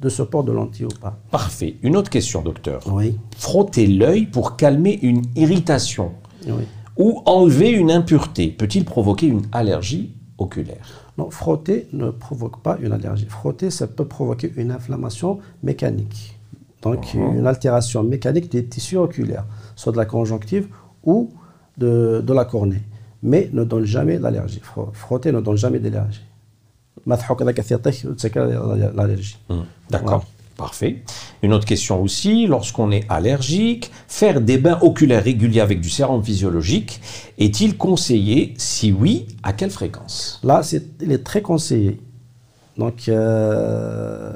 de 0.00 0.08
ce 0.08 0.22
port 0.22 0.44
de 0.44 0.52
lentilles 0.52 0.86
ou 0.86 1.00
pas. 1.00 1.18
Parfait. 1.30 1.76
Une 1.82 1.96
autre 1.96 2.10
question, 2.10 2.42
docteur. 2.42 2.82
Oui, 2.90 3.16
Frotter 3.36 3.86
l'œil 3.86 4.26
pour 4.26 4.56
calmer 4.56 4.98
une 5.02 5.22
irritation 5.36 6.12
oui. 6.46 6.64
ou 6.96 7.22
enlever 7.26 7.70
une 7.70 7.90
impureté 7.90 8.48
peut-il 8.48 8.84
provoquer 8.84 9.26
une 9.28 9.42
allergie 9.52 10.14
oculaire? 10.38 10.86
Non, 11.16 11.30
frotter 11.30 11.88
ne 11.92 12.10
provoque 12.10 12.60
pas 12.62 12.78
une 12.80 12.92
allergie. 12.92 13.26
Frotter, 13.26 13.70
ça 13.70 13.86
peut 13.88 14.04
provoquer 14.04 14.52
une 14.56 14.70
inflammation 14.70 15.38
mécanique. 15.62 16.38
Donc, 16.82 17.12
une 17.12 17.44
altération 17.46 18.04
mécanique 18.04 18.52
des 18.52 18.64
tissus 18.64 18.96
oculaires, 18.96 19.44
soit 19.74 19.90
de 19.90 19.96
la 19.96 20.04
conjonctive 20.04 20.68
ou 21.02 21.30
de, 21.76 22.22
de 22.24 22.32
la 22.32 22.44
cornée 22.44 22.82
mais 23.22 23.50
ne 23.52 23.64
donne 23.64 23.84
jamais 23.84 24.18
d'allergie. 24.18 24.60
Frotter 24.92 25.32
ne 25.32 25.40
donne 25.40 25.56
jamais 25.56 25.78
d'allergie. 25.78 26.22
l'allergie. 28.94 29.38
Hmm, 29.48 29.62
d'accord. 29.90 30.24
Parfait. 30.56 31.04
Une 31.42 31.52
autre 31.52 31.66
question 31.66 32.02
aussi, 32.02 32.48
lorsqu'on 32.48 32.90
est 32.90 33.06
allergique, 33.08 33.92
faire 34.08 34.40
des 34.40 34.58
bains 34.58 34.80
oculaires 34.82 35.22
réguliers 35.22 35.60
avec 35.60 35.80
du 35.80 35.88
sérum 35.88 36.20
physiologique 36.20 37.00
est-il 37.38 37.76
conseillé? 37.76 38.54
Si 38.58 38.90
oui, 38.90 39.28
à 39.44 39.52
quelle 39.52 39.70
fréquence? 39.70 40.40
Là, 40.42 40.62
il 41.00 41.12
est 41.12 41.22
très 41.22 41.42
conseillé. 41.42 42.00
Donc, 42.76 43.08
euh, 43.08 44.32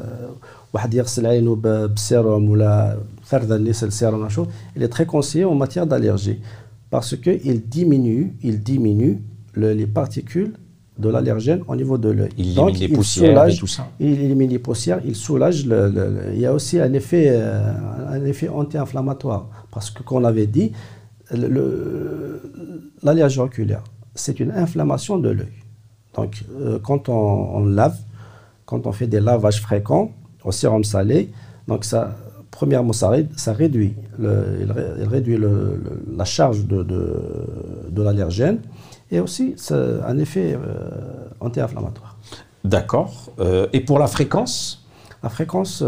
il 4.76 4.82
est 4.82 4.88
très 4.88 5.06
conseillé 5.06 5.44
en 5.44 5.54
matière 5.54 5.86
d'allergie 5.86 6.38
parce 6.92 7.16
que 7.16 7.30
il 7.50 7.58
diminue, 7.76 8.34
il 8.42 8.62
diminue 8.62 9.14
le- 9.54 9.72
les 9.72 9.86
particules 10.00 10.52
de 10.98 11.08
l'allergène 11.08 11.62
au 11.66 11.74
niveau 11.74 11.96
de 11.96 12.10
l'œil. 12.10 12.28
Il 12.36 12.54
Donc, 12.54 12.68
élimine 12.74 12.88
les 12.90 12.94
poussières 12.94 13.24
et 13.24 13.34
soulage- 13.34 13.58
tout 13.58 13.66
ça. 13.66 13.88
Il 13.98 14.08
élimine 14.26 14.50
les 14.50 14.58
poussières, 14.58 15.00
il 15.10 15.16
soulage. 15.16 15.64
le- 15.66 15.90
il 16.34 16.40
y 16.40 16.44
a 16.46 16.52
aussi 16.52 16.78
un 16.78 16.92
effet, 16.92 17.26
euh, 17.30 17.62
un 18.16 18.22
effet 18.32 18.48
anti-inflammatoire 18.50 19.44
parce 19.74 19.88
que, 19.90 20.02
comme 20.02 20.18
on 20.18 20.24
avait 20.24 20.46
dit, 20.58 20.68
le- 21.40 21.48
le- 21.48 22.42
l'allergie 23.02 23.40
oculaire, 23.40 23.82
c'est 24.14 24.38
une 24.38 24.50
inflammation 24.50 25.16
de 25.18 25.30
l'œil. 25.30 25.58
Donc, 26.14 26.32
euh, 26.60 26.78
quand 26.86 27.08
on, 27.08 27.56
on 27.58 27.64
lave, 27.64 27.96
quand 28.66 28.86
on 28.86 28.92
fait 28.92 29.06
des 29.06 29.20
lavages 29.20 29.62
fréquents 29.62 30.12
au 30.44 30.52
sérum 30.52 30.84
salé, 30.84 31.30
donc 31.68 31.86
ça, 31.86 32.14
premièrement, 32.52 32.92
ça, 32.92 33.08
ré- 33.08 33.26
ça 33.36 33.52
réduit, 33.52 33.94
le, 34.18 34.58
il, 34.62 34.70
ré- 34.70 34.92
il 35.00 35.08
réduit 35.08 35.36
le- 35.36 35.80
le- 35.84 36.02
la 36.16 36.24
charge 36.24 36.64
de, 36.66 36.84
de, 36.84 37.02
de 37.90 38.02
l'allergène 38.02 38.60
et 39.10 39.18
aussi 39.20 39.54
ça 39.56 39.76
un 40.06 40.16
effet 40.18 40.54
euh, 40.54 40.88
anti-inflammatoire. 41.40 42.16
D'accord. 42.64 43.12
Euh, 43.40 43.66
et 43.72 43.80
pour 43.80 43.98
la 43.98 44.06
fréquence? 44.06 44.86
La 45.24 45.28
fréquence, 45.28 45.82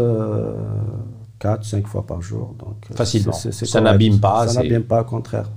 4-5 1.41 1.85
fois 1.85 2.05
par 2.05 2.21
jour. 2.21 2.55
Donc, 2.59 2.75
euh, 2.91 2.95
Facilement. 2.95 3.33
Ça 3.33 3.81
n'abîme 3.81 4.19
pas, 4.19 4.47
Ça 4.47 4.61
n'abîme 4.61 4.83
pas, 4.83 5.01
au 5.01 5.05
contraire. 5.05 5.49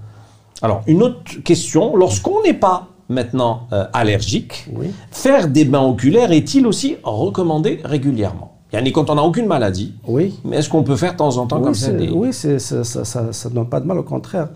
Alors, 0.62 0.82
une 0.86 1.02
autre 1.02 1.42
question, 1.44 1.96
lorsqu'on 1.96 2.42
n'est 2.42 2.54
pas 2.54 2.88
maintenant 3.08 3.68
euh, 3.72 3.84
allergique, 3.92 4.68
Oui. 4.74 4.90
faire 5.10 5.48
des 5.48 5.64
bains 5.64 5.82
oculaires 5.82 6.32
est-il 6.32 6.66
aussi 6.66 6.96
recommandé 7.04 7.80
régulièrement? 7.84 8.47
Yani 8.72 8.92
quand 8.92 9.08
on 9.10 9.14
n'a 9.14 9.22
aucune 9.22 9.46
maladie, 9.46 9.94
oui. 10.06 10.38
mais 10.44 10.56
est-ce 10.56 10.68
qu'on 10.68 10.82
peut 10.82 10.96
faire 10.96 11.12
de 11.12 11.18
temps 11.18 11.36
en 11.38 11.46
temps 11.46 11.60
comme 11.60 11.74
ça. 11.74 11.90
Oui, 11.92 12.32
ça, 12.32 12.58
ça, 12.58 13.32
ça, 13.32 13.48
donne 13.48 13.68
pas 13.68 13.80
de 13.80 13.86
mal, 13.86 13.98
au 13.98 14.02
contraire. 14.02 14.48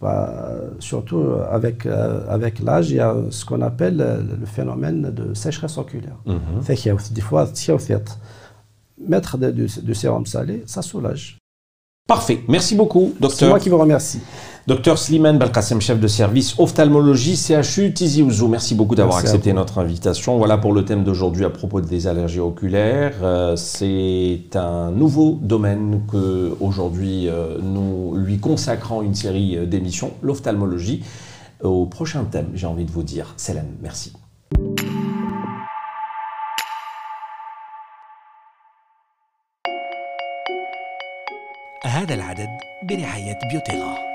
Bah, 0.00 0.32
surtout 0.80 1.18
euh, 1.18 1.46
avec, 1.48 1.86
euh, 1.86 2.22
avec 2.28 2.58
l'âge, 2.58 2.90
il 2.90 2.96
y 2.96 3.00
a 3.00 3.14
ce 3.30 3.44
qu'on 3.44 3.60
appelle 3.60 4.00
euh, 4.00 4.20
le 4.40 4.46
phénomène 4.46 5.12
de 5.14 5.32
sécheresse 5.32 5.78
oculaire. 5.78 6.16
Mm 6.26 6.34
des 7.12 7.20
fois, 7.20 7.48
si 7.54 7.70
au 7.70 7.78
fait, 7.78 8.18
mettre 9.06 9.36
du 9.38 9.94
sérum 9.94 10.26
salé, 10.26 10.64
ça 10.66 10.82
soulage. 10.82 11.38
Parfait. 12.08 12.42
Merci 12.48 12.74
beaucoup, 12.74 13.14
docteur. 13.20 13.38
C'est 13.38 13.48
moi 13.48 13.60
qui 13.60 13.68
vous 13.68 13.78
remercie. 13.78 14.20
Docteur 14.67 14.97
Slimane 14.97 15.37
Belkacem, 15.37 15.79
chef 15.79 15.97
de 15.99 16.07
service 16.07 16.55
ophtalmologie 16.59 17.37
CHU 17.37 17.93
Tizi 17.93 18.21
Ouzou. 18.21 18.49
Merci 18.49 18.75
beaucoup 18.75 18.95
d'avoir 18.95 19.17
Merci 19.17 19.27
à 19.27 19.29
accepté 19.35 19.53
notre 19.53 19.77
invitation. 19.77 20.37
Voilà 20.37 20.57
pour 20.57 20.73
le 20.73 20.83
thème 20.83 21.05
d'aujourd'hui 21.05 21.45
à 21.45 21.49
propos 21.49 21.79
des 21.79 22.07
allergies 22.07 22.41
oculaires. 22.41 23.13
Euh, 23.23 23.55
C'est 23.55 24.55
un 24.55 24.91
nouveau 24.91 25.39
domaine 25.41 26.01
que 26.11 26.55
aujourd'hui 26.59 27.29
euh, 27.29 27.59
nous 27.61 28.13
lui 28.15 28.39
consacrons 28.39 29.01
une 29.01 29.15
série 29.15 29.57
euh, 29.57 29.65
d'émissions, 29.65 30.11
l'ophtalmologie. 30.21 31.03
Au 31.63 31.85
prochain 31.85 32.25
thème, 32.25 32.49
j'ai 32.53 32.67
envie 32.67 32.85
de 32.85 32.91
vous 32.91 33.03
dire, 33.03 33.33
Célène, 33.37 33.71
merci. 33.81 34.11
هذا 41.85 42.13
العدد 42.13 42.49
برعاية 42.83 43.39
بيوتيغا 43.51 44.10